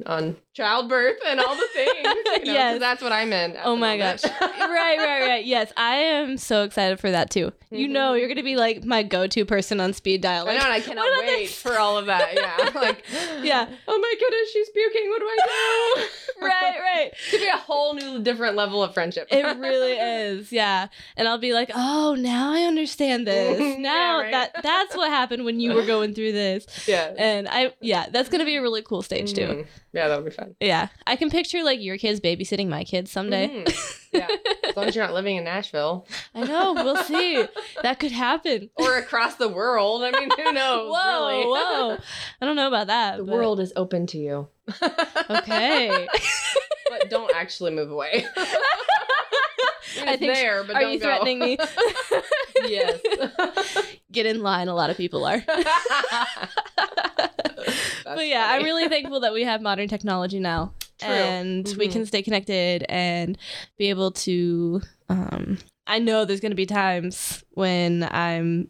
on 0.05 0.37
childbirth 0.55 1.17
and 1.27 1.39
all 1.39 1.55
the 1.55 1.67
things 1.73 1.89
you 1.97 2.03
know, 2.45 2.53
Yes. 2.53 2.79
that's 2.79 3.01
what 3.03 3.11
i 3.11 3.25
meant 3.25 3.55
at 3.57 3.65
Oh 3.65 3.75
my 3.75 3.97
gosh. 3.97 4.23
right, 4.23 4.97
right, 4.97 5.27
right. 5.27 5.45
Yes, 5.45 5.71
I 5.77 5.95
am 5.97 6.37
so 6.37 6.63
excited 6.63 6.99
for 6.99 7.11
that 7.11 7.29
too. 7.29 7.51
You 7.71 7.87
Mhm. 7.87 7.91
know, 7.91 8.13
you're 8.13 8.27
going 8.27 8.37
to 8.37 8.43
be 8.43 8.55
like 8.55 8.85
my 8.85 9.03
go 9.03 9.27
to 9.27 9.43
person 9.45 9.79
on 9.81 9.91
speed 9.93 10.21
dial. 10.21 10.47
I 10.47 10.53
know, 10.57 10.63
and 10.63 10.71
I 10.73 10.79
cannot 10.79 11.05
wait 11.19 11.47
this? 11.47 11.61
for 11.61 11.77
all 11.77 11.97
of 11.97 12.05
that. 12.05 12.33
Yeah, 12.35 12.69
like, 12.79 13.03
Yeah. 13.43 13.67
Oh 13.87 13.99
my 13.99 14.15
goodness, 14.19 14.51
she's 14.53 14.69
puking. 14.69 15.09
What 15.09 15.19
do 15.19 15.25
I 15.25 15.37
do? 15.99 16.01
right, 16.45 16.79
right. 16.79 17.07
It 17.11 17.31
could 17.31 17.39
be 17.41 17.47
a 17.47 17.57
whole 17.57 17.93
new, 17.93 18.21
different 18.23 18.55
level 18.55 18.81
of 18.81 18.93
friendship. 18.93 19.27
It 19.31 19.57
really 19.57 19.93
is. 19.93 20.51
Yeah. 20.53 20.87
And 21.17 21.27
I'll 21.27 21.37
be 21.37 21.53
like, 21.53 21.69
oh, 21.75 22.15
now 22.17 22.53
I 22.53 22.61
understand 22.63 23.27
this. 23.27 23.59
Yeah, 23.59 23.77
Now 23.81 24.19
right. 24.21 24.31
that 24.31 24.63
that's 24.63 24.95
what 24.95 25.09
happened 25.09 25.43
when 25.43 25.59
you 25.59 25.73
were 25.73 25.85
going 25.85 26.13
through 26.13 26.31
this. 26.31 26.65
yeah. 26.87 27.13
And 27.17 27.47
I, 27.49 27.73
yeah, 27.81 28.07
that's 28.09 28.29
going 28.29 28.39
to 28.39 28.45
be 28.45 28.55
a 28.55 28.61
really 28.61 28.83
cool 28.83 29.01
stage 29.01 29.33
too. 29.33 29.41
Mhm. 29.47 29.65
Yeah, 29.93 30.07
that'll 30.09 30.23
be 30.23 30.31
fun. 30.31 30.44
Yeah. 30.59 30.87
I 31.07 31.15
can 31.15 31.29
picture 31.29 31.63
like 31.63 31.81
your 31.81 31.97
kids 31.97 32.19
babysitting 32.19 32.67
my 32.67 32.83
kids 32.83 33.11
someday. 33.11 33.47
Mhm. 33.65 34.01
Yeah, 34.13 34.27
as 34.63 34.75
long 34.77 34.85
as 34.85 34.95
you're 34.95 35.03
not 35.05 35.13
living 35.13 35.35
in 35.35 35.43
Nashville 35.43 36.07
I 36.33 36.43
know. 36.45 36.73
We'll 36.73 36.95
see. 37.03 37.45
That 37.83 37.99
could 37.99 38.11
happen. 38.13 38.69
or 38.75 38.97
across 38.97 39.35
the 39.35 39.49
world. 39.49 40.03
I 40.03 40.11
mean, 40.11 40.29
who 40.37 40.51
knows? 40.53 40.89
Whoa, 40.95 41.27
really? 41.29 41.45
whoa. 41.45 41.97
I 42.41 42.45
don't 42.45 42.55
know 42.55 42.67
about 42.69 42.87
that. 42.87 43.17
The 43.17 43.23
but- 43.25 43.33
world 43.33 43.59
is 43.59 43.73
open 43.75 44.07
to 44.07 44.17
you. 44.17 44.47
Okay. 45.29 46.07
but 46.89 47.09
don't 47.09 47.31
actually 47.35 47.71
move 47.71 47.91
away. 47.91 48.25
I, 48.37 49.99
mean, 49.99 50.07
I 50.09 50.15
think- 50.17 50.33
there, 50.33 50.63
but 50.63 50.75
Are 50.77 50.81
don't 50.81 50.93
you 50.93 50.99
go. 50.99 51.05
threatening 51.05 51.39
me? 51.39 51.57
yes. 52.63 52.99
Get 54.11 54.25
in 54.25 54.41
line. 54.41 54.67
A 54.69 54.75
lot 54.75 54.89
of 54.89 54.95
people 54.97 55.25
are. 55.25 55.43
But 58.03 58.27
yeah, 58.27 58.45
I'm 58.49 58.63
really 58.63 58.87
thankful 58.89 59.19
that 59.21 59.33
we 59.33 59.43
have 59.43 59.61
modern 59.61 59.87
technology 59.87 60.39
now. 60.39 60.73
True. 60.99 61.09
And 61.09 61.67
we 61.77 61.87
Mhm. 61.87 61.91
can 61.91 62.05
stay 62.05 62.21
connected 62.21 62.85
and 62.89 63.37
be 63.77 63.89
able 63.89 64.11
to. 64.11 64.81
Um, 65.09 65.57
I 65.87 65.99
know 65.99 66.25
there's 66.25 66.39
going 66.39 66.51
to 66.51 66.55
be 66.55 66.65
times 66.65 67.43
when 67.51 68.03
I'm 68.09 68.69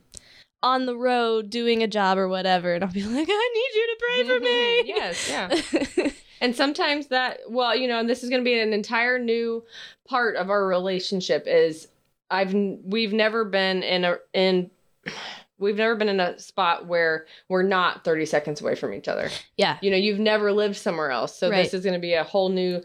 on 0.63 0.86
the 0.88 0.98
road 0.98 1.50
doing 1.52 1.84
a 1.84 1.88
job 1.88 2.18
or 2.18 2.28
whatever, 2.28 2.74
and 2.74 2.84
I'll 2.84 2.91
be 2.91 3.04
like, 3.18 3.28
I 3.30 3.52
need 3.54 3.72
you 3.76 3.88
to 3.88 3.98
pray 4.00 4.24
for 4.28 4.39
me. 4.39 4.84
yes, 4.86 5.30
yeah. 5.30 6.12
And 6.41 6.54
sometimes 6.54 7.08
that, 7.08 7.39
well, 7.50 7.74
you 7.76 7.88
know, 7.88 7.98
and 7.98 8.10
this 8.10 8.22
is 8.24 8.30
going 8.30 8.41
to 8.41 8.46
be 8.46 8.60
an 8.60 8.74
entire 8.74 9.18
new 9.18 9.63
part 10.06 10.36
of 10.36 10.50
our 10.50 10.68
relationship 10.68 11.46
is 11.48 11.88
I've 12.30 12.54
we've 12.54 13.13
never 13.13 13.46
been 13.46 13.84
in 13.84 14.04
a 14.04 14.18
in 14.34 14.70
we've 15.58 15.78
never 15.78 15.96
been 15.96 16.10
in 16.10 16.20
a 16.20 16.38
spot 16.39 16.86
where 16.86 17.26
we're 17.50 17.63
not 17.63 18.04
30 18.04 18.26
seconds 18.26 18.62
away 18.62 18.76
from 18.76 18.94
each 18.94 19.08
other. 19.08 19.30
yeah. 19.58 19.78
You 19.82 19.91
know, 19.91 19.98
you've 19.98 20.20
never 20.20 20.52
lived 20.52 20.76
somewhere 20.76 21.12
else. 21.12 21.36
So 21.38 21.50
Right. 21.50 21.63
this 21.63 21.74
is 21.74 21.84
going 21.84 21.94
to 21.94 22.00
be 22.00 22.13
a 22.13 22.24
whole 22.24 22.50
new 22.50 22.82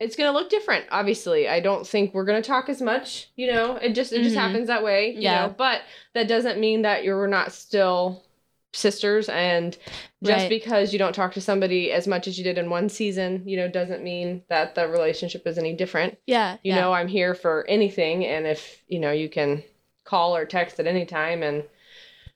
it's 0.00 0.16
going 0.16 0.30
to 0.30 0.36
look 0.36 0.50
different, 0.50 0.84
obviously. 0.90 1.48
I 1.48 1.60
don't 1.60 1.86
think 1.86 2.12
we're 2.12 2.24
going 2.24 2.42
to 2.42 2.46
talk 2.46 2.68
as 2.68 2.82
much, 2.82 3.28
you 3.36 3.46
know. 3.50 3.76
It 3.76 3.90
just 3.94 4.12
it 4.12 4.22
just 4.24 4.34
Mhm. 4.34 4.40
happens 4.40 4.66
that 4.66 4.82
way, 4.82 5.10
you 5.10 5.20
Yeah. 5.20 5.46
know. 5.46 5.54
But 5.56 5.82
that 6.14 6.26
doesn't 6.26 6.58
mean 6.58 6.82
that 6.82 7.04
you're 7.04 7.28
not 7.28 7.52
still 7.52 8.24
sisters 8.72 9.28
and 9.28 9.78
just 10.24 10.40
Right. 10.42 10.48
because 10.48 10.92
you 10.92 10.98
don't 10.98 11.14
talk 11.14 11.32
to 11.34 11.40
somebody 11.40 11.92
as 11.92 12.08
much 12.08 12.26
as 12.26 12.36
you 12.36 12.42
did 12.42 12.58
in 12.58 12.70
one 12.70 12.88
season, 12.88 13.44
you 13.46 13.56
know, 13.56 13.68
doesn't 13.68 14.02
mean 14.02 14.42
that 14.48 14.74
the 14.74 14.88
relationship 14.88 15.46
is 15.46 15.58
any 15.58 15.72
different. 15.74 16.18
Yeah. 16.26 16.54
You 16.64 16.72
yeah. 16.74 16.80
know, 16.80 16.92
I'm 16.92 17.08
here 17.08 17.34
for 17.34 17.64
anything 17.68 18.26
and 18.26 18.48
if, 18.48 18.82
you 18.88 18.98
know, 18.98 19.12
you 19.12 19.28
can 19.28 19.62
call 20.02 20.34
or 20.36 20.44
text 20.44 20.80
at 20.80 20.88
any 20.88 21.06
time 21.06 21.44
and 21.44 21.62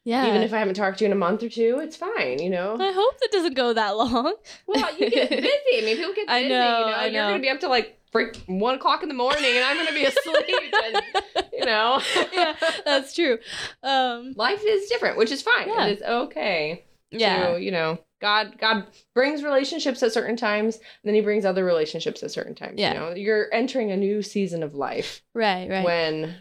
Yeah. 0.08 0.26
even 0.26 0.40
if 0.42 0.54
I 0.54 0.58
haven't 0.58 0.74
talked 0.74 0.98
to 0.98 1.04
you 1.04 1.06
in 1.06 1.12
a 1.12 1.16
month 1.20 1.42
or 1.42 1.48
two, 1.50 1.80
it's 1.82 1.96
fine, 1.96 2.38
you 2.38 2.48
know. 2.48 2.76
I 2.80 2.92
hope 2.92 3.14
it 3.20 3.30
doesn't 3.30 3.54
go 3.54 3.72
that 3.74 3.90
long. 3.96 4.34
Well, 4.66 4.96
you 4.98 5.10
get 5.10 5.28
busy. 5.30 5.44
I 5.46 5.82
mean, 5.84 5.96
people 5.96 6.14
get 6.14 6.26
busy. 6.28 6.46
I 6.46 6.48
know, 6.48 6.78
you 6.78 6.86
know, 6.86 6.92
I 6.96 7.06
you're 7.06 7.22
gonna 7.28 7.40
be 7.40 7.50
up 7.50 7.60
to 7.60 7.68
like 7.68 8.00
freak 8.10 8.42
one 8.46 8.76
o'clock 8.76 9.02
in 9.02 9.08
the 9.08 9.14
morning, 9.14 9.44
and 9.54 9.64
I'm 9.64 9.76
gonna 9.76 9.92
be 9.92 10.04
asleep. 10.04 10.74
and 10.84 11.02
you 11.52 11.64
know, 11.66 12.00
yeah, 12.32 12.54
that's 12.86 13.14
true. 13.14 13.38
Um, 13.82 14.32
life 14.36 14.62
is 14.66 14.88
different, 14.88 15.18
which 15.18 15.30
is 15.30 15.42
fine. 15.42 15.68
Yeah. 15.68 15.86
It 15.86 15.96
is 15.98 16.02
okay. 16.02 16.84
yeah. 17.10 17.52
To, 17.52 17.60
you 17.62 17.70
know, 17.70 17.98
God, 18.20 18.56
God 18.58 18.86
brings 19.14 19.42
relationships 19.42 20.02
at 20.02 20.12
certain 20.12 20.36
times, 20.36 20.76
and 20.76 20.84
then 21.04 21.14
He 21.14 21.20
brings 21.20 21.44
other 21.44 21.64
relationships 21.66 22.22
at 22.22 22.30
certain 22.30 22.54
times. 22.54 22.76
Yeah. 22.78 22.94
You 22.94 22.98
know, 22.98 23.14
you're 23.14 23.52
entering 23.52 23.90
a 23.92 23.96
new 23.96 24.22
season 24.22 24.62
of 24.62 24.74
life 24.74 25.20
Right. 25.34 25.68
Right. 25.68 25.84
when, 25.84 26.34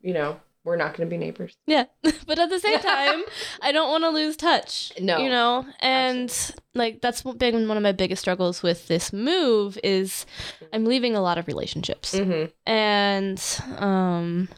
you 0.00 0.14
know, 0.14 0.38
we're 0.64 0.76
not 0.76 0.96
gonna 0.96 1.08
be 1.08 1.16
neighbors. 1.16 1.56
Yeah. 1.66 1.84
but 2.26 2.38
at 2.38 2.50
the 2.50 2.58
same 2.58 2.78
time, 2.80 3.22
I 3.62 3.72
don't 3.72 3.90
want 3.90 4.04
to 4.04 4.10
lose 4.10 4.36
touch. 4.36 4.92
No. 5.00 5.18
You 5.18 5.30
know? 5.30 5.66
And 5.80 6.54
like 6.74 7.00
that's 7.00 7.22
been 7.22 7.68
one 7.68 7.76
of 7.76 7.82
my 7.82 7.92
biggest 7.92 8.20
struggles 8.20 8.62
with 8.62 8.88
this 8.88 9.12
move 9.12 9.78
is 9.82 10.26
I'm 10.72 10.84
leaving 10.84 11.16
a 11.16 11.22
lot 11.22 11.38
of 11.38 11.46
relationships. 11.46 12.14
Mm-hmm. 12.14 12.50
And 12.66 13.60
um 13.78 14.48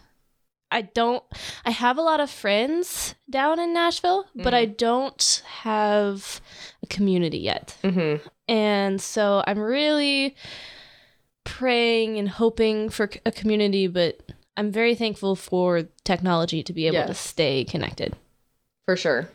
I 0.71 0.83
don't 0.83 1.23
I 1.65 1.71
have 1.71 1.99
a 1.99 2.03
lot 2.03 2.21
of 2.21 2.31
friends 2.31 3.15
down 3.31 3.61
in 3.61 3.73
Nashville, 3.73 4.27
but 4.35 4.55
I 4.55 4.65
don't 4.65 5.43
have 5.47 6.41
a 6.83 6.87
community 6.87 7.39
yet. 7.39 7.77
Mm-hmm. 7.85 8.27
And 8.49 9.01
so 9.01 9.45
I'm 9.47 9.59
really 9.59 10.35
praying 11.45 12.19
and 12.19 12.29
hoping 12.29 12.89
for 12.89 13.11
a 13.25 13.33
community, 13.33 13.87
but 13.87 14.21
I'm 14.57 14.71
very 14.71 14.95
thankful 14.95 15.35
for 15.37 15.83
technology 16.05 16.63
to 16.63 16.73
be 16.73 16.87
able 16.87 17.07
to 17.07 17.15
stay 17.15 17.65
connected. 17.65 18.15
For 18.87 18.97
sure. 18.97 19.29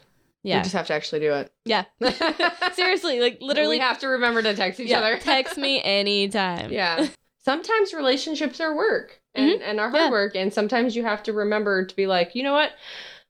Yeah. 0.44 0.58
You 0.58 0.64
just 0.64 0.76
have 0.76 0.88
to 0.88 0.94
actually 0.94 1.20
do 1.22 1.34
it. 1.34 1.52
yeah. 1.66 1.86
Seriously, 2.74 3.20
like 3.20 3.40
literally 3.42 3.78
we 3.78 3.80
have 3.80 4.00
to 4.00 4.08
remember 4.08 4.42
to 4.42 4.54
text 4.56 4.80
each 4.80 4.90
yeah, 4.90 5.00
other. 5.00 5.18
text 5.18 5.58
me 5.58 5.82
anytime. 5.84 6.72
Yeah. 6.72 7.08
Sometimes 7.44 7.94
relationships 7.94 8.60
are 8.62 8.76
work 8.76 9.20
and, 9.34 9.52
mm-hmm. 9.52 9.64
and 9.64 9.80
are 9.80 9.90
hard 9.90 10.04
Yeah. 10.04 10.10
work. 10.12 10.36
And 10.36 10.54
sometimes 10.54 10.96
you 10.96 11.04
have 11.04 11.24
to 11.24 11.34
remember 11.34 11.86
to 11.86 11.96
be 11.96 12.08
like, 12.08 12.36
you 12.36 12.44
know 12.44 12.54
what? 12.54 12.72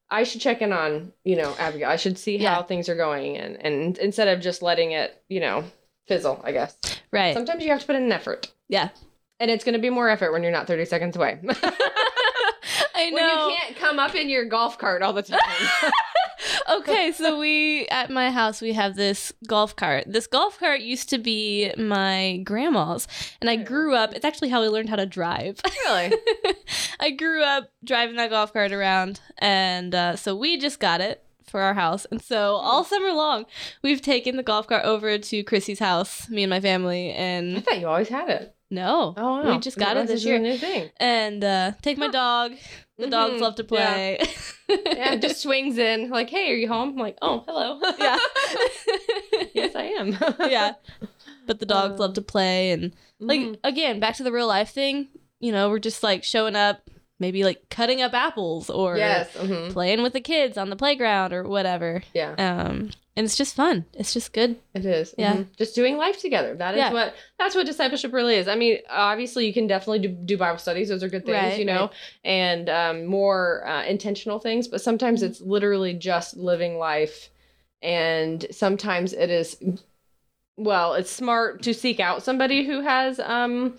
I 0.09 0.23
should 0.23 0.41
check 0.41 0.61
in 0.61 0.71
on, 0.73 1.11
you 1.23 1.35
know, 1.35 1.55
Abigail. 1.59 1.89
I 1.89 1.95
should 1.95 2.17
see 2.17 2.37
Yeah. 2.37 2.55
how 2.55 2.63
things 2.63 2.89
are 2.89 2.95
going 2.95 3.37
and, 3.37 3.55
and 3.65 3.97
instead 3.97 4.27
of 4.27 4.41
just 4.41 4.61
letting 4.61 4.91
it, 4.91 5.21
you 5.29 5.39
know, 5.39 5.63
fizzle, 6.07 6.41
I 6.43 6.51
guess. 6.51 6.77
Right. 7.11 7.33
Sometimes 7.33 7.63
you 7.63 7.71
have 7.71 7.81
to 7.81 7.85
put 7.87 7.95
in 7.95 8.03
an 8.03 8.11
effort. 8.11 8.51
yeah. 8.67 8.89
And 9.39 9.51
it's 9.51 9.63
gonna 9.63 9.79
be 9.79 9.89
more 9.89 10.09
effort 10.09 10.31
when 10.31 10.43
you're 10.43 10.51
not 10.51 10.67
30 10.67 10.85
seconds 10.85 11.15
away. 11.15 11.39
I 12.95 13.09
know. 13.11 13.15
When 13.15 13.23
you 13.51 13.57
can't 13.57 13.75
come 13.75 13.99
up 13.99 14.15
in 14.15 14.29
your 14.29 14.45
golf 14.45 14.77
cart 14.77 15.01
all 15.01 15.13
the 15.13 15.21
time. 15.21 15.39
okay, 16.69 17.11
so 17.11 17.39
we 17.39 17.87
at 17.87 18.09
my 18.09 18.31
house 18.31 18.61
we 18.61 18.73
have 18.73 18.95
this 18.95 19.31
golf 19.47 19.75
cart. 19.75 20.05
This 20.07 20.27
golf 20.27 20.59
cart 20.59 20.81
used 20.81 21.09
to 21.09 21.17
be 21.17 21.71
my 21.77 22.41
grandma's, 22.43 23.07
and 23.41 23.49
I 23.49 23.55
grew 23.55 23.95
up. 23.95 24.13
It's 24.13 24.25
actually 24.25 24.49
how 24.49 24.61
I 24.61 24.67
learned 24.67 24.89
how 24.89 24.95
to 24.95 25.05
drive. 25.05 25.61
really? 25.85 26.13
I 26.99 27.11
grew 27.11 27.43
up 27.43 27.71
driving 27.83 28.15
that 28.15 28.31
golf 28.31 28.53
cart 28.53 28.71
around, 28.71 29.21
and 29.37 29.93
uh, 29.93 30.15
so 30.15 30.35
we 30.35 30.57
just 30.57 30.79
got 30.79 31.01
it 31.01 31.23
for 31.45 31.61
our 31.61 31.73
house. 31.73 32.05
And 32.11 32.21
so 32.21 32.55
all 32.55 32.83
summer 32.83 33.13
long, 33.13 33.45
we've 33.81 34.01
taken 34.01 34.35
the 34.35 34.43
golf 34.43 34.67
cart 34.67 34.83
over 34.83 35.17
to 35.17 35.43
Chrissy's 35.43 35.79
house, 35.79 36.29
me 36.29 36.43
and 36.43 36.49
my 36.49 36.59
family, 36.59 37.11
and 37.11 37.57
I 37.57 37.61
thought 37.61 37.79
you 37.79 37.87
always 37.87 38.09
had 38.09 38.29
it. 38.29 38.56
No, 38.69 39.13
Oh, 39.17 39.43
wow. 39.43 39.51
we 39.51 39.59
just 39.59 39.77
got 39.77 39.97
it 39.97 40.07
This 40.07 40.25
year, 40.25 40.39
new 40.39 40.57
thing. 40.57 40.89
and 40.97 41.43
uh, 41.43 41.71
take 41.81 41.97
my 41.97 42.07
dog. 42.09 42.53
The 42.97 43.07
dogs 43.07 43.35
Mhm. 43.35 43.41
love 43.41 43.55
to 43.55 43.63
play. 43.63 44.17
Yeah, 44.67 45.13
it 45.13 45.21
just 45.21 45.39
swings 45.43 45.77
in 45.77 46.09
like, 46.09 46.29
hey, 46.29 46.51
are 46.51 46.55
you 46.55 46.67
home? 46.67 46.89
I'm 46.89 46.95
like, 46.97 47.17
oh, 47.21 47.43
hello. 47.47 47.79
yeah. 47.99 48.17
yes, 49.53 49.75
I 49.75 49.83
am. 49.99 50.17
yeah. 50.49 50.73
But 51.45 51.59
the 51.59 51.65
dogs 51.65 51.93
Uh, 51.99 52.03
love 52.03 52.13
to 52.15 52.21
play 52.21 52.71
and 52.71 52.93
like 53.19 53.39
Mhm. 53.39 53.59
again, 53.63 53.99
back 53.99 54.15
to 54.17 54.23
the 54.23 54.31
real 54.31 54.47
life 54.47 54.69
thing, 54.71 55.07
you 55.39 55.51
know, 55.51 55.69
we're 55.69 55.79
just 55.79 56.01
like 56.03 56.23
showing 56.23 56.55
up, 56.55 56.89
maybe 57.19 57.43
like 57.43 57.69
cutting 57.69 58.01
up 58.01 58.13
apples 58.13 58.69
or 58.69 58.97
yes, 58.97 59.29
mhm. 59.35 59.71
playing 59.71 60.01
with 60.01 60.13
the 60.13 60.21
kids 60.21 60.57
on 60.57 60.69
the 60.69 60.75
playground 60.75 61.33
or 61.33 61.43
whatever. 61.43 62.01
yeah, 62.13 62.33
Um 62.37 62.89
and 63.17 63.25
it's 63.25 63.35
just 63.35 63.55
fun. 63.55 63.83
It's 63.93 64.13
just 64.13 64.31
good. 64.31 64.55
it 64.73 64.85
is. 64.85 65.13
Yeah. 65.17 65.37
Mhm. 65.37 65.47
just 65.57 65.75
doing 65.75 65.97
life 65.97 66.21
together. 66.21 66.55
That 66.55 66.75
is 66.75 66.79
Yeah. 66.79 66.93
what 66.93 67.15
that's 67.39 67.55
what 67.55 67.65
discipleship 67.65 68.13
really 68.13 68.35
is. 68.35 68.47
I 68.47 68.55
mean, 68.55 68.77
obviously, 68.89 69.45
you 69.47 69.53
can 69.53 69.67
definitely 69.67 69.99
do, 69.99 70.09
do 70.09 70.37
Bible 70.37 70.59
studies; 70.59 70.87
those 70.87 71.03
are 71.03 71.09
good 71.09 71.25
things, 71.25 71.35
Right, 71.51 71.59
you 71.59 71.65
know, 71.65 71.81
right. 71.87 71.91
and 72.23 72.69
um, 72.69 73.05
more 73.05 73.67
uh, 73.67 73.83
intentional 73.85 74.39
things. 74.39 74.67
But 74.69 74.81
sometimes 74.81 75.21
Mm-hmm. 75.21 75.31
it's 75.31 75.41
literally 75.41 75.93
just 75.95 76.37
living 76.37 76.77
life, 76.77 77.29
and 77.81 78.45
sometimes 78.51 79.11
it 79.13 79.29
is. 79.29 79.57
Well, 80.59 80.93
it's 80.95 81.11
smart 81.11 81.61
to 81.63 81.73
seek 81.73 81.99
out 81.99 82.23
somebody 82.23 82.65
who 82.65 82.81
has 82.81 83.19
um, 83.19 83.77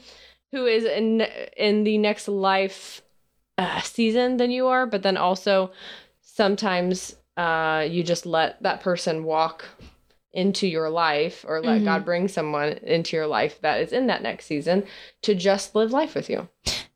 who 0.53 0.66
is 0.66 0.85
in 0.85 1.22
in 1.57 1.85
the 1.85 1.98
next 1.98 2.29
life 2.29 3.03
uh, 3.57 3.81
season 3.81 4.37
than 4.37 4.51
you 4.51 4.66
are, 4.68 4.87
but 4.87 5.03
then 5.03 5.16
also 5.16 5.70
sometimes 6.22 7.16
uh, 7.38 7.87
you 7.88 8.03
just 8.03 8.27
let 8.27 8.62
that 8.62 8.81
person 8.81 9.24
walk 9.24 9.64
into 10.33 10.66
your 10.66 10.90
life 10.90 11.44
or 11.48 11.62
let 11.62 11.81
Mhm. 11.81 11.85
God 11.85 12.05
bring 12.05 12.29
someone 12.29 12.72
into 12.83 13.16
your 13.16 13.27
life 13.27 13.61
that 13.62 13.81
is 13.81 13.92
in 13.92 14.09
that 14.09 14.22
next 14.22 14.44
season 14.46 14.85
to 15.22 15.35
just 15.35 15.74
live 15.74 15.90
life 15.92 16.14
with 16.14 16.29
you. 16.29 16.48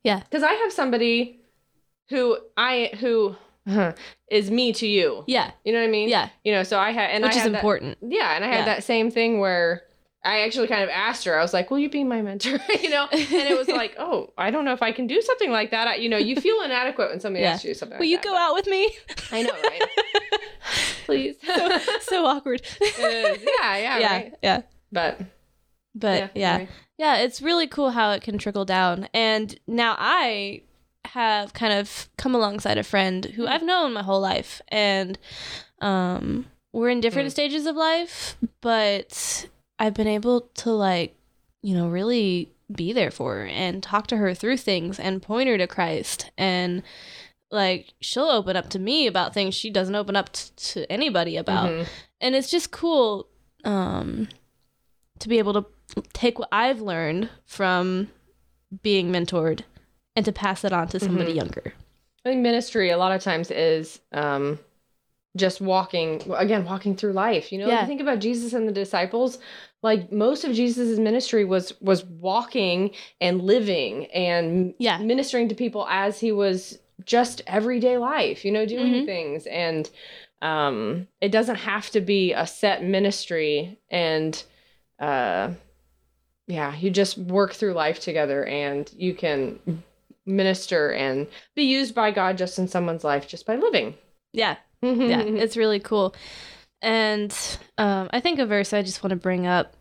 Yeah. 0.05 0.21
Because 0.21 0.43
I 0.43 0.53
have 0.53 0.73
somebody 0.73 1.41
who 2.11 2.37
I 2.57 2.91
who 3.01 3.37
is 4.31 4.51
me 4.51 4.73
to 4.75 4.87
you. 4.87 5.25
Yeah. 5.27 5.53
You 5.65 5.73
know 5.73 5.79
what 5.81 5.87
I 5.89 5.91
mean? 5.91 6.09
Yeah. 6.09 6.29
You 6.45 6.53
know, 6.53 6.63
so 6.65 6.79
I 6.79 6.91
had 6.91 7.11
and 7.11 7.25
Which 7.25 7.35
I 7.35 7.37
is 7.39 7.45
that- 7.45 7.55
important. 7.55 7.99
yeah, 8.03 8.35
and 8.37 8.45
I 8.45 8.49
had 8.49 8.59
Yeah. 8.67 8.75
that 8.75 8.85
same 8.85 9.11
thing 9.11 9.39
where 9.41 9.83
I 10.25 10.43
actually 10.43 10.69
kind 10.69 10.83
of 10.85 10.89
asked 10.89 11.25
her. 11.25 11.37
I 11.39 11.43
was 11.43 11.53
like, 11.53 11.71
"Will 11.71 11.79
you 11.81 11.91
be 11.91 12.05
my 12.05 12.23
mentor?" 12.23 12.59
you 12.83 12.91
know, 12.91 13.09
and 13.11 13.21
it 13.33 13.57
was 13.59 13.69
like, 13.81 13.95
"Oh, 13.99 14.33
I 14.39 14.51
don't 14.51 14.65
know 14.65 14.73
if 14.73 14.83
I 14.83 14.93
can 14.93 15.07
do 15.07 15.21
something 15.21 15.51
like 15.51 15.71
that." 15.73 15.89
I, 15.89 15.95
you 15.97 16.09
know, 16.09 16.17
you 16.17 16.37
feel 16.37 16.61
inadequate 16.65 17.11
when 17.11 17.21
somebody 17.21 17.43
Yeah. 17.45 17.53
asks 17.53 17.65
you 17.65 17.75
something. 17.75 17.99
Will 17.99 18.05
like 18.05 18.11
you 18.11 18.17
that, 18.19 18.25
go 18.25 18.37
out 18.37 18.55
with 18.55 18.67
me? 18.69 18.95
I 19.33 19.43
know, 19.43 19.53
right? 19.53 19.83
Please. 21.07 21.37
so, 21.45 21.79
so 22.03 22.27
awkward. 22.27 22.63
Yeah, 22.99 23.37
yeah, 23.77 23.99
yeah. 23.99 24.13
right. 24.13 24.35
Yeah. 24.43 24.63
But 24.93 25.21
But 25.95 26.31
yeah. 26.37 26.55
anyway. 26.55 26.69
Yeah, 26.99 27.17
it's 27.17 27.43
really 27.43 27.67
cool 27.67 27.91
how 27.91 28.13
it 28.13 28.23
can 28.23 28.39
trickle 28.39 28.65
down. 28.65 29.09
And 29.13 29.59
now 29.67 29.97
I 29.99 30.63
have 31.07 31.53
kind 31.53 31.73
of 31.73 32.09
come 32.17 32.35
alongside 32.35 32.79
a 32.79 32.85
friend 32.85 33.25
who 33.25 33.47
I've 33.49 33.63
known 33.65 33.93
my 33.93 34.03
whole 34.05 34.21
life. 34.21 34.63
And 34.69 35.19
um, 35.81 36.47
we're 36.73 36.91
in 36.91 37.01
different 37.01 37.29
Mm. 37.29 37.33
stages 37.33 37.67
of 37.67 37.75
life, 37.75 38.37
but 38.61 39.49
I've 39.79 39.95
been 39.95 40.07
able 40.09 40.43
to, 40.57 40.71
like, 40.71 41.17
you 41.63 41.75
know, 41.77 41.89
really 41.89 42.53
be 42.75 42.93
there 42.93 43.11
for 43.11 43.35
her 43.37 43.47
and 43.47 43.83
talk 43.83 44.07
to 44.09 44.17
her 44.17 44.35
through 44.35 44.57
things 44.59 44.99
and 45.01 45.21
point 45.23 45.49
her 45.49 45.59
to 45.59 45.67
Christ. 45.67 46.31
And, 46.39 46.83
like, 47.51 47.93
she'll 48.01 48.25
open 48.31 48.57
up 48.57 48.71
to 48.71 48.79
me 48.79 49.07
about 49.07 49.35
things 49.35 49.55
she 49.55 49.71
doesn't 49.71 49.95
open 49.95 50.17
up 50.17 50.33
t- 50.33 50.51
to 50.57 50.91
anybody 50.91 51.37
about 51.37 51.69
Mhm. 51.71 51.87
and 52.21 52.35
it's 52.35 52.51
just 52.51 52.71
cool 52.71 53.27
um 53.65 54.29
to 55.19 55.29
be 55.29 55.39
able 55.39 55.53
to 55.53 55.65
take 56.15 56.39
what 56.39 56.49
I've 56.51 56.81
learned 56.81 57.29
from 57.45 58.09
being 58.83 59.13
mentored 59.13 59.61
and 60.17 60.25
to 60.25 60.33
pass 60.33 60.65
it 60.65 60.73
on 60.73 60.89
to 60.89 60.99
somebody 61.01 61.33
Mhm. 61.33 61.37
younger. 61.37 61.75
I 62.25 62.31
think 62.31 62.41
ministry 62.41 62.91
a 62.91 62.97
lot 62.97 63.13
of 63.13 63.23
times 63.23 63.51
is 63.51 64.01
um, 64.13 64.59
just 65.37 65.61
walking 65.61 66.23
again, 66.37 66.65
walking 66.65 66.95
through 66.97 67.13
life. 67.13 67.53
You 67.53 67.59
know, 67.59 67.69
Yeah. 67.69 67.81
you 67.83 67.87
think 67.87 68.01
about 68.01 68.19
Jesus 68.19 68.53
and 68.53 68.69
the 68.69 68.73
disciples. 68.73 69.39
Like 69.83 70.13
most 70.13 70.45
of 70.45 70.53
Jesus's 70.53 70.99
ministry 71.01 71.45
was 71.45 71.73
was 71.81 72.05
walking 72.05 72.91
and 73.21 73.41
living 73.43 74.07
and 74.07 74.75
Yeah. 74.79 74.99
ministering 74.99 75.49
to 75.49 75.55
people 75.55 75.87
as 75.89 76.21
he 76.21 76.33
was 76.33 76.79
just 77.05 77.41
everyday 77.47 77.97
life. 77.99 78.45
You 78.45 78.53
know, 78.53 78.67
doing 78.67 78.93
Mhm. 79.03 79.07
things 79.07 79.47
and 79.47 79.89
um, 80.43 81.07
it 81.21 81.31
doesn't 81.31 81.57
have 81.57 81.89
to 81.91 82.01
be 82.01 82.33
a 82.33 82.47
set 82.47 82.83
ministry 82.83 83.79
and 83.91 84.43
uh, 84.99 85.53
yeah, 86.49 86.75
you 86.77 86.91
just 86.91 87.17
work 87.17 87.55
through 87.55 87.73
life 87.73 88.01
together 88.01 88.45
and 88.45 88.91
you 88.97 89.15
can 89.15 89.83
minister 90.27 90.93
and 90.93 91.27
be 91.55 91.63
used 91.65 91.95
by 91.95 92.11
God 92.11 92.37
just 92.39 92.59
in 92.59 92.69
someone's 92.69 93.05
life 93.05 93.27
just 93.29 93.47
by 93.47 93.57
living. 93.57 93.95
Yeah, 94.33 94.57
yeah, 94.83 95.21
it's 95.23 95.57
really 95.57 95.81
cool. 95.81 96.15
And 96.81 97.33
um, 97.79 98.09
I 98.13 98.21
think 98.21 98.39
a 98.39 98.47
verse 98.47 98.73
I 98.73 98.83
just 98.83 99.03
want 99.03 99.11
to 99.11 99.17
bring 99.17 99.47
up 99.47 99.75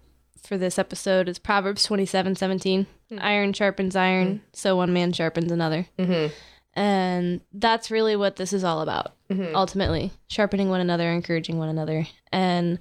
for 0.44 0.58
this 0.58 0.78
episode 0.80 1.28
is 1.30 1.40
Proverbs 1.40 1.84
twenty 1.84 2.06
seven 2.06 2.36
seventeen. 2.36 2.86
Hmm. 3.10 3.18
Iron 3.22 3.54
sharpens 3.54 3.96
iron, 3.96 4.42
so 4.54 4.76
one 4.76 4.94
man 4.94 5.12
sharpens 5.14 5.52
another. 5.52 5.88
Mhm. 5.98 6.32
And 6.74 7.42
that's 7.52 7.92
really 7.92 8.16
what 8.16 8.38
this 8.38 8.54
is 8.54 8.64
all 8.64 8.82
about, 8.82 9.14
Mhm. 9.30 9.54
ultimately. 9.56 10.12
Sharpening 10.30 10.70
one 10.70 10.80
another, 10.80 11.12
encouraging 11.12 11.58
one 11.58 11.68
another. 11.70 12.08
And 12.32 12.80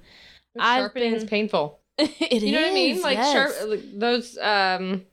I've 0.57 0.81
Sharpening 0.81 1.13
is 1.13 1.25
painful. 1.25 1.79
it 1.97 2.41
You 2.43 2.53
know 2.53 2.61
what 2.61 2.71
I 2.71 2.73
mean? 2.73 3.01
Like 3.01 3.17
yes. 3.17 3.33
sharp 3.33 3.79
those 3.93 4.37
um 4.37 5.05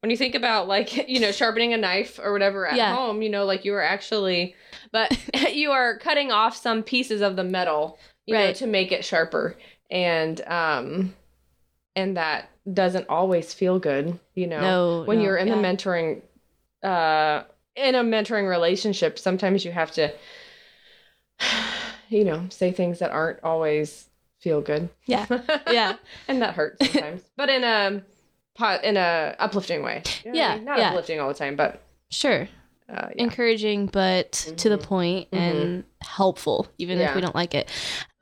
when 0.00 0.10
you 0.10 0.16
think 0.16 0.34
about 0.34 0.68
like, 0.68 1.08
you 1.08 1.20
know, 1.20 1.32
sharpening 1.32 1.72
a 1.72 1.76
knife 1.76 2.18
or 2.22 2.32
whatever 2.32 2.66
at 2.66 2.76
Yeah. 2.76 2.94
home, 2.94 3.22
you 3.22 3.28
know, 3.28 3.44
like 3.44 3.64
you 3.64 3.74
are 3.74 3.82
actually 3.82 4.54
but 4.92 5.16
you 5.52 5.70
are 5.70 5.98
cutting 5.98 6.30
off 6.32 6.56
some 6.56 6.82
pieces 6.82 7.20
of 7.20 7.36
the 7.36 7.44
metal, 7.44 7.98
you 8.26 8.34
know, 8.34 8.46
Right. 8.46 8.56
to 8.56 8.66
make 8.66 8.92
it 8.92 9.04
sharper. 9.04 9.56
And 9.90 10.40
um 10.46 11.14
and 11.96 12.16
that 12.16 12.50
doesn't 12.72 13.08
always 13.08 13.52
feel 13.54 13.78
good, 13.78 14.18
you 14.34 14.46
know. 14.46 14.60
No, 14.60 15.02
when 15.04 15.18
no, 15.18 15.24
you're 15.24 15.36
in 15.36 15.48
the 15.48 15.56
mentoring 15.56 16.22
uh 16.82 17.42
in 17.74 17.94
a 17.94 18.02
mentoring 18.02 18.48
relationship 18.48 19.18
sometimes 19.18 19.64
you 19.64 19.72
have 19.72 19.90
to 19.92 20.12
you 22.08 22.24
know 22.24 22.46
say 22.50 22.72
things 22.72 22.98
that 23.00 23.10
aren't 23.10 23.42
always 23.42 24.08
feel 24.40 24.60
good 24.60 24.88
Yeah. 25.06 25.26
Yeah. 25.68 25.96
and 26.28 26.40
that 26.42 26.54
hurts 26.54 26.86
sometimes 26.90 27.22
but 27.36 27.48
in 27.48 27.64
a 27.64 28.02
in 28.84 28.96
a 28.96 29.34
uplifting 29.38 29.82
way 29.82 30.02
You 30.24 30.32
know 30.32 30.38
what 30.38 30.44
I 30.44 30.48
Yeah, 30.50 30.54
mean? 30.56 30.64
not 30.64 30.78
yeah. 30.78 30.88
uplifting 30.90 31.20
all 31.20 31.28
the 31.28 31.34
time 31.34 31.56
but 31.56 31.82
Sure. 32.10 32.48
uh, 32.90 33.08
yeah. 33.14 33.22
Encouraging, 33.22 33.86
but 33.86 34.32
to 34.56 34.68
the 34.70 34.78
Mhm. 34.78 34.82
point 34.82 35.28
and 35.32 35.84
helpful, 36.00 36.66
even 36.78 36.98
if 37.00 37.14
we 37.14 37.20
don't 37.20 37.34
like 37.34 37.54
it. 37.54 37.68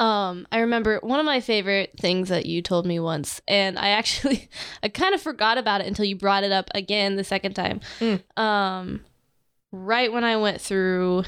Um, 0.01 0.45
I 0.51 0.59
remember 0.59 0.99
one 1.05 1.21
of 1.21 1.25
my 1.27 1.39
favorite 1.41 1.93
things 2.01 2.31
that 2.31 2.47
you 2.47 2.63
told 2.63 2.85
me 2.85 2.99
once, 2.99 3.41
and 3.47 3.79
I 3.79 3.91
actually, 3.91 4.49
I 4.83 4.89
kind 4.89 5.15
of 5.15 5.21
forgot 5.23 5.57
about 5.57 5.83
it 5.83 5.87
until 5.87 6.05
you 6.05 6.17
brought 6.17 6.43
it 6.43 6.51
up 6.51 6.69
again 6.75 7.15
the 7.15 7.23
second 7.23 7.55
time. 7.55 7.81
Mm. 8.01 8.23
Um, 8.37 9.05
right 9.71 10.13
when 10.13 10.25
I 10.25 10.37
went 10.37 10.61
through 10.61 11.23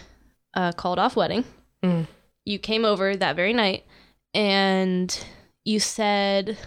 a 0.54 0.72
called 0.76 0.98
off 0.98 1.14
wedding, 1.14 1.44
Mm. 1.84 2.08
you 2.44 2.58
came 2.58 2.84
over 2.84 3.14
that 3.14 3.36
very 3.36 3.52
night 3.52 3.84
and 4.34 5.16
you 5.64 5.78
said, 5.78 6.58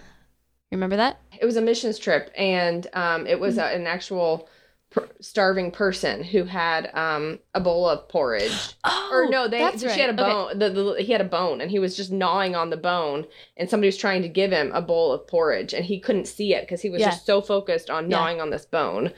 remember 0.71 0.95
that? 0.95 1.19
It 1.41 1.45
was 1.45 1.57
a 1.57 1.61
missions 1.61 1.97
trip 1.99 2.31
and 2.37 2.87
um, 2.93 3.25
it 3.27 3.39
was 3.39 3.57
a, 3.57 3.65
an 3.65 3.87
actual 3.87 4.47
per- 4.91 5.09
starving 5.21 5.71
person 5.71 6.23
who 6.23 6.43
had 6.43 6.89
um, 6.93 7.39
a 7.55 7.59
bowl 7.59 7.89
of 7.89 8.07
porridge 8.09 8.75
Oh, 8.83 9.09
or 9.11 9.29
no, 9.29 9.47
they 9.47 9.57
that's 9.59 9.81
she 9.81 9.87
right. 9.87 9.99
had 9.99 10.09
a 10.11 10.21
Okay. 10.21 10.31
bone. 10.31 10.59
The, 10.59 10.69
the, 10.69 11.01
he 11.03 11.11
had 11.11 11.21
a 11.21 11.25
bone, 11.25 11.59
and 11.61 11.69
he 11.71 11.79
was 11.79 11.97
just 11.97 12.11
gnawing 12.11 12.55
on 12.55 12.69
the 12.69 12.77
bone, 12.77 13.25
and 13.57 13.69
somebody 13.69 13.87
was 13.87 13.97
trying 13.97 14.21
to 14.21 14.29
give 14.29 14.51
him 14.51 14.71
a 14.73 14.81
bowl 14.81 15.11
of 15.11 15.27
porridge, 15.27 15.73
and 15.73 15.83
he 15.85 15.99
couldn't 15.99 16.27
see 16.27 16.53
it 16.53 16.61
because 16.61 16.81
he 16.81 16.89
was 16.89 17.01
Yeah. 17.01 17.09
just 17.09 17.25
so 17.25 17.41
focused 17.41 17.89
on 17.89 18.09
Yeah. 18.09 18.17
gnawing 18.17 18.39
on 18.41 18.49
this 18.51 18.65
bone 18.65 19.11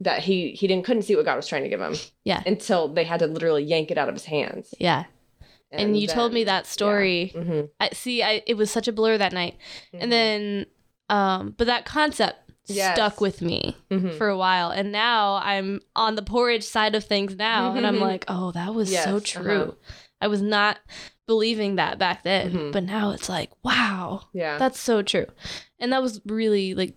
that 0.00 0.20
he 0.22 0.50
he 0.52 0.66
didn't 0.66 0.84
couldn't 0.84 1.02
see 1.02 1.16
what 1.16 1.24
God 1.24 1.36
was 1.36 1.46
trying 1.48 1.62
to 1.64 1.68
give 1.68 1.80
him. 1.80 1.94
Yeah. 2.24 2.42
until 2.46 2.88
they 2.88 3.04
had 3.04 3.20
to 3.20 3.26
literally 3.26 3.62
yank 3.64 3.90
it 3.90 3.98
out 3.98 4.08
of 4.08 4.14
his 4.14 4.24
hands. 4.26 4.74
Yeah. 4.78 5.04
And, 5.70 5.98
you 5.98 6.06
told 6.06 6.32
me 6.32 6.44
that 6.44 6.66
story. 6.66 7.32
hmm 7.34 7.62
I 7.80 7.88
see. 7.92 8.22
I 8.22 8.42
it 8.46 8.54
was 8.56 8.70
such 8.70 8.86
a 8.88 8.92
blur 8.92 9.18
that 9.18 9.32
night, 9.32 9.56
and 9.92 10.10
then, 10.12 10.66
um, 11.08 11.54
but 11.56 11.66
that 11.66 11.84
concept 11.84 12.38
Yes. 12.66 12.94
stuck 12.96 13.20
with 13.20 13.42
me 13.42 13.76
hmm 13.90 14.16
for 14.16 14.26
a 14.28 14.38
while, 14.38 14.70
and 14.70 14.90
now 14.90 15.34
I'm 15.42 15.80
on 15.94 16.14
the 16.14 16.22
porridge 16.22 16.62
side 16.64 16.94
of 16.94 17.04
things 17.04 17.36
now, 17.36 17.74
and 17.74 17.86
I'm 17.86 17.96
Mhm. 17.96 18.00
like, 18.00 18.24
oh, 18.28 18.52
that 18.52 18.72
was 18.74 18.88
so 18.98 19.20
true. 19.20 19.62
uh-huh. 19.62 19.72
I 20.22 20.28
was 20.28 20.40
not 20.40 20.78
believing 21.26 21.76
that 21.76 21.98
back 21.98 22.22
then, 22.22 22.52
Mhm. 22.52 22.72
but 22.72 22.84
now 22.84 23.10
it's 23.10 23.28
like, 23.28 23.50
wow, 23.62 24.22
yeah. 24.32 24.56
that's 24.56 24.80
so 24.80 25.02
true, 25.02 25.26
and 25.78 25.92
that 25.92 26.00
was 26.00 26.22
really 26.24 26.72
like 26.74 26.94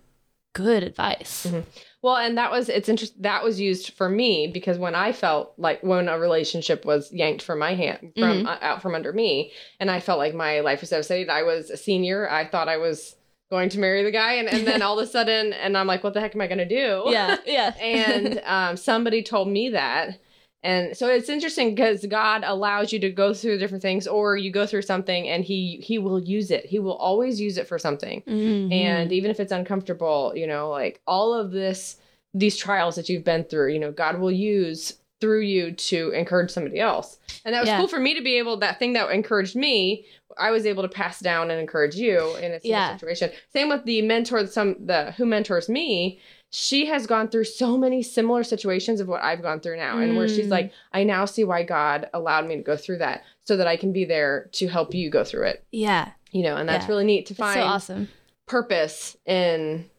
good 0.54 0.82
advice. 0.82 1.46
Mhm. 1.46 1.64
Well, 2.00 2.16
and 2.16 2.38
that 2.38 2.50
was 2.50 2.70
it's 2.70 2.88
interesting. 2.88 3.20
That 3.22 3.44
was 3.44 3.60
used 3.60 3.90
for 3.92 4.08
me 4.08 4.46
because 4.46 4.78
when 4.78 4.94
I 4.94 5.12
felt 5.12 5.52
like 5.58 5.82
when 5.82 6.08
a 6.08 6.18
relationship 6.18 6.86
was 6.86 7.12
yanked 7.12 7.42
from 7.42 7.58
my 7.58 7.74
hand 7.74 7.98
from 8.18 8.38
Mm-hmm. 8.38 8.46
uh, 8.46 8.56
out 8.62 8.80
from 8.80 8.94
under 8.94 9.12
me, 9.12 9.52
and 9.80 9.90
I 9.90 10.00
felt 10.00 10.18
like 10.18 10.32
my 10.34 10.60
life 10.60 10.80
was 10.80 10.88
devastated. 10.90 11.28
I 11.28 11.42
was 11.42 11.68
a 11.68 11.76
senior. 11.76 12.26
I 12.30 12.46
thought 12.46 12.68
I 12.70 12.78
was 12.78 13.14
going 13.50 13.68
to 13.70 13.78
marry 13.78 14.02
the 14.02 14.10
guy, 14.10 14.34
and, 14.34 14.48
and 14.48 14.66
then 14.66 14.82
all 14.82 14.98
of 14.98 15.06
a 15.06 15.10
sudden, 15.10 15.52
and 15.52 15.76
I'm 15.76 15.86
like, 15.86 16.04
what 16.04 16.14
the 16.14 16.20
heck 16.20 16.34
am 16.34 16.40
I 16.40 16.46
gonna 16.46 16.68
do? 16.68 17.04
Yeah, 17.06 17.36
yeah, 17.46 17.74
and 17.80 18.40
um, 18.44 18.76
somebody 18.76 19.22
told 19.22 19.48
me 19.48 19.70
that. 19.70 20.18
And 20.64 20.96
so 20.96 21.06
it's 21.08 21.28
interesting 21.28 21.74
because 21.74 22.04
God 22.06 22.42
allows 22.44 22.92
you 22.92 22.98
to 22.98 23.10
go 23.10 23.32
through 23.32 23.58
different 23.58 23.80
things, 23.80 24.08
or 24.08 24.36
you 24.36 24.50
go 24.50 24.66
through 24.66 24.82
something, 24.82 25.28
and 25.28 25.44
He 25.44 25.80
He 25.82 25.98
will 25.98 26.20
use 26.20 26.50
it. 26.50 26.66
He 26.66 26.78
will 26.80 26.96
always 26.96 27.40
use 27.40 27.58
it 27.58 27.68
for 27.68 27.78
something 27.78 28.22
Mhm. 28.26 28.72
and 28.72 29.12
even 29.12 29.30
if 29.30 29.38
it's 29.40 29.52
uncomfortable 29.52 30.32
you 30.34 30.46
know 30.46 30.68
like 30.70 31.00
all 31.06 31.32
of 31.32 31.52
this 31.52 31.96
these 32.34 32.56
trials 32.56 32.96
that 32.96 33.08
you've 33.08 33.24
been 33.24 33.44
through 33.44 33.72
you 33.72 33.78
know 33.78 33.90
god 33.92 34.18
will 34.18 34.30
use 34.32 34.94
through 35.20 35.40
you 35.40 35.72
to 35.72 36.10
encourage 36.10 36.50
somebody 36.50 36.78
else 36.80 37.18
and 37.44 37.54
that 37.54 37.60
was 37.60 37.68
Yeah. 37.68 37.76
cool 37.78 37.88
for 37.88 37.98
me 37.98 38.14
to 38.14 38.22
be 38.22 38.38
able 38.38 38.56
that 38.58 38.78
thing 38.78 38.92
that 38.92 39.10
encouraged 39.10 39.56
me 39.56 40.06
i 40.38 40.50
was 40.50 40.64
able 40.66 40.82
to 40.82 40.88
pass 40.88 41.18
down 41.20 41.50
and 41.50 41.60
encourage 41.60 41.96
you 41.96 42.36
in 42.36 42.52
a 42.52 42.60
Yeah. 42.62 42.92
situation 42.96 43.30
same 43.52 43.68
with 43.68 43.84
the 43.84 44.02
mentor 44.02 44.46
some 44.46 44.76
the 44.86 45.12
who 45.12 45.26
mentors 45.26 45.68
me 45.68 46.20
she 46.50 46.86
has 46.86 47.06
gone 47.06 47.28
through 47.28 47.44
so 47.44 47.76
many 47.76 48.02
similar 48.02 48.42
situations 48.42 49.00
of 49.00 49.06
what 49.08 49.22
I've 49.22 49.42
gone 49.42 49.60
through 49.60 49.76
now, 49.76 49.98
and 49.98 50.16
where 50.16 50.26
she's 50.26 50.46
Mm. 50.46 50.50
like, 50.50 50.72
I 50.94 51.04
now 51.04 51.26
see 51.26 51.44
why 51.44 51.62
God 51.62 52.08
allowed 52.14 52.46
me 52.48 52.56
to 52.56 52.62
go 52.62 52.74
through 52.74 52.96
that 53.00 53.22
so 53.44 53.58
that 53.58 53.66
I 53.66 53.76
can 53.76 53.92
be 53.92 54.06
there 54.06 54.48
to 54.52 54.66
help 54.66 54.94
you 54.94 55.10
go 55.10 55.24
through 55.24 55.48
it. 55.48 55.62
yeah, 55.72 56.12
You 56.32 56.42
know, 56.44 56.56
and 56.56 56.66
that's 56.66 56.86
Yeah. 56.86 56.92
really 56.92 57.04
neat 57.04 57.26
to 57.26 57.34
find 57.34 57.60
so 57.60 57.66
awesome. 57.66 58.08
purpose 58.46 59.14
in 59.26 59.90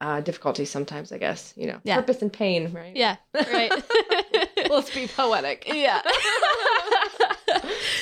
uh, 0.00 0.20
difficulty 0.20 0.64
sometimes, 0.64 1.12
I 1.12 1.18
guess. 1.18 1.54
You 1.56 1.68
know, 1.68 1.78
Yeah. 1.84 1.94
purpose 1.94 2.22
in 2.22 2.30
pain, 2.30 2.72
right? 2.72 2.96
Yeah, 2.96 3.16
right. 3.46 3.70
Let's 4.74 4.94
be 4.94 5.06
poetic. 5.06 5.64
yeah. 5.72 6.02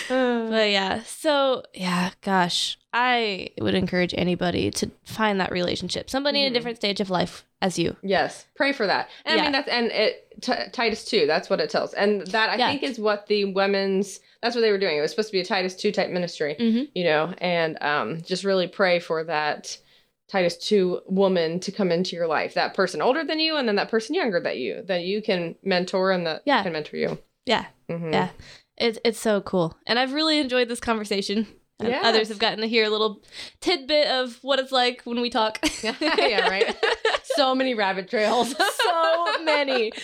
but 0.08 0.70
yeah, 0.70 1.02
so 1.04 1.62
yeah, 1.74 2.10
gosh, 2.22 2.78
I 2.92 3.50
would 3.60 3.74
encourage 3.74 4.14
anybody 4.16 4.70
to 4.72 4.90
find 5.04 5.40
that 5.40 5.50
relationship, 5.52 6.10
somebody 6.10 6.40
in 6.42 6.46
Mhm. 6.48 6.50
a 6.50 6.54
different 6.58 6.76
stage 6.78 7.00
of 7.00 7.10
life 7.10 7.44
as 7.60 7.78
you. 7.78 7.96
Yes, 8.02 8.46
pray 8.56 8.72
for 8.72 8.86
that. 8.86 9.08
And 9.24 9.40
I 9.40 9.42
mean 9.44 9.52
that's 9.52 9.68
and 9.68 9.86
it 9.92 10.40
t- 10.42 10.52
Titus 10.72 11.04
two. 11.04 11.26
That's 11.26 11.48
what 11.48 11.60
it 11.60 11.70
tells, 11.70 11.94
and 11.94 12.26
that 12.28 12.50
I 12.50 12.56
Yeah. 12.56 12.68
think 12.68 12.82
is 12.82 12.98
what 12.98 13.26
the 13.26 13.46
women's. 13.46 14.20
That's 14.42 14.54
what 14.56 14.62
they 14.62 14.72
were 14.72 14.78
doing. 14.78 14.98
It 14.98 15.00
was 15.00 15.10
supposed 15.12 15.28
to 15.28 15.32
be 15.32 15.40
a 15.40 15.44
Titus 15.44 15.76
two 15.76 15.92
type 15.92 16.10
ministry, 16.10 16.56
Mm-hmm. 16.58 16.84
you 16.94 17.04
know, 17.04 17.32
and 17.38 17.80
um, 17.82 18.22
just 18.22 18.42
really 18.44 18.66
pray 18.66 18.98
for 18.98 19.22
that 19.24 19.76
Titus 20.28 20.56
two 20.56 21.00
woman 21.06 21.60
to 21.60 21.70
come 21.72 21.90
into 21.92 22.16
your 22.16 22.26
life. 22.26 22.54
That 22.54 22.74
person 22.74 23.02
older 23.02 23.22
than 23.24 23.38
you, 23.40 23.56
and 23.56 23.68
then 23.68 23.76
that 23.76 23.90
person 23.90 24.14
younger 24.14 24.40
than 24.40 24.56
you 24.56 24.82
that 24.86 25.02
you 25.02 25.20
can 25.22 25.56
mentor 25.62 26.10
and 26.10 26.26
that 26.26 26.42
Yeah. 26.46 26.62
can 26.62 26.72
mentor 26.72 26.96
you. 26.96 27.18
Yeah. 27.44 27.66
Mhm. 27.90 28.12
Yeah. 28.12 28.30
It's 28.78 28.98
it's 29.04 29.18
so 29.20 29.40
cool, 29.42 29.76
and 29.86 29.98
I've 29.98 30.12
really 30.14 30.38
enjoyed 30.38 30.68
this 30.68 30.80
conversation. 30.80 31.46
Yes. 31.82 32.04
Others 32.04 32.28
have 32.28 32.38
gotten 32.38 32.60
to 32.60 32.68
hear 32.68 32.84
a 32.84 32.88
little 32.90 33.22
tidbit 33.60 34.06
of 34.06 34.38
what 34.42 34.60
it's 34.60 34.70
like 34.70 35.02
when 35.02 35.20
we 35.20 35.28
talk. 35.30 35.58
yeah, 35.82 36.48
right. 36.48 36.74
So 37.36 37.54
many 37.54 37.72
rabbit 37.74 38.10
trails. 38.10 38.50
so 38.54 39.42
many. 39.44 39.90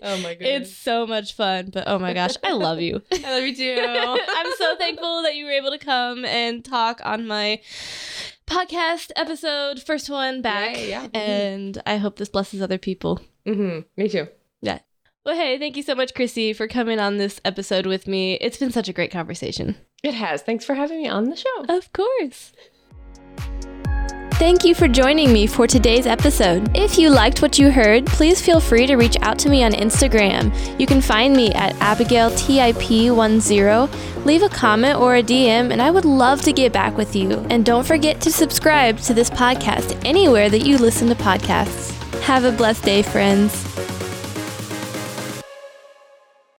Oh 0.00 0.16
my 0.18 0.34
goodness. 0.34 0.68
It's 0.68 0.76
so 0.76 1.06
much 1.06 1.34
fun, 1.34 1.70
but 1.72 1.84
oh 1.86 1.98
my 1.98 2.12
gosh, 2.14 2.34
I 2.44 2.52
love 2.52 2.80
you. 2.80 3.02
I 3.12 3.30
love 3.38 3.42
you 3.42 3.54
too. 3.56 3.76
I'm 4.28 4.52
so 4.56 4.76
thankful 4.76 5.22
that 5.22 5.34
you 5.34 5.44
were 5.44 5.50
able 5.50 5.70
to 5.70 5.78
come 5.78 6.24
and 6.24 6.64
talk 6.64 7.00
on 7.04 7.26
my 7.26 7.60
podcast 8.48 9.10
episode, 9.16 9.82
first 9.82 10.08
one 10.10 10.42
back. 10.42 10.76
Yay, 10.76 10.88
yeah. 10.90 11.06
Mhm. 11.08 11.16
And 11.16 11.82
I 11.86 11.96
hope 11.98 12.16
this 12.16 12.28
blesses 12.28 12.60
other 12.62 12.78
people. 12.78 13.20
hmm 13.46 13.80
Me 13.96 14.08
too. 14.08 14.28
Yeah. 14.60 14.80
Well, 15.24 15.36
hey, 15.36 15.58
thank 15.58 15.76
you 15.76 15.82
so 15.82 15.94
much, 15.94 16.14
Chrissy, 16.14 16.52
for 16.54 16.66
coming 16.66 16.98
on 16.98 17.18
this 17.18 17.40
episode 17.44 17.86
with 17.86 18.06
me. 18.06 18.34
It's 18.34 18.56
been 18.56 18.70
such 18.72 18.88
a 18.88 18.92
great 18.92 19.10
conversation. 19.10 19.76
It 20.02 20.14
has. 20.14 20.42
Thanks 20.42 20.64
for 20.64 20.74
having 20.74 21.02
me 21.02 21.08
on 21.08 21.28
the 21.28 21.36
show. 21.36 21.64
Of 21.68 21.92
course. 21.92 22.52
Thank 24.38 24.64
you 24.64 24.72
for 24.72 24.86
joining 24.86 25.32
me 25.32 25.48
for 25.48 25.66
today's 25.66 26.06
episode. 26.06 26.70
If 26.72 26.96
you 26.96 27.10
liked 27.10 27.42
what 27.42 27.58
you 27.58 27.72
heard, 27.72 28.06
please 28.06 28.40
feel 28.40 28.60
free 28.60 28.86
to 28.86 28.94
reach 28.94 29.16
out 29.20 29.36
to 29.40 29.48
me 29.48 29.64
on 29.64 29.72
Instagram. 29.72 30.54
You 30.78 30.86
can 30.86 31.00
find 31.00 31.34
me 31.34 31.52
at 31.54 31.74
AbigailTIP10. 31.74 34.24
Leave 34.24 34.44
a 34.44 34.48
comment 34.48 35.00
or 35.00 35.16
a 35.16 35.24
DM, 35.24 35.72
and 35.72 35.82
I 35.82 35.90
would 35.90 36.04
love 36.04 36.40
to 36.42 36.52
get 36.52 36.72
back 36.72 36.96
with 36.96 37.16
you. 37.16 37.44
And 37.50 37.66
don't 37.66 37.84
forget 37.84 38.20
to 38.20 38.30
subscribe 38.30 39.00
to 39.00 39.12
this 39.12 39.28
podcast 39.28 40.00
anywhere 40.06 40.48
that 40.50 40.64
you 40.64 40.78
listen 40.78 41.08
to 41.08 41.16
podcasts. 41.16 41.90
Have 42.20 42.44
a 42.44 42.52
blessed 42.52 42.84
day, 42.84 43.02
friends. 43.02 43.64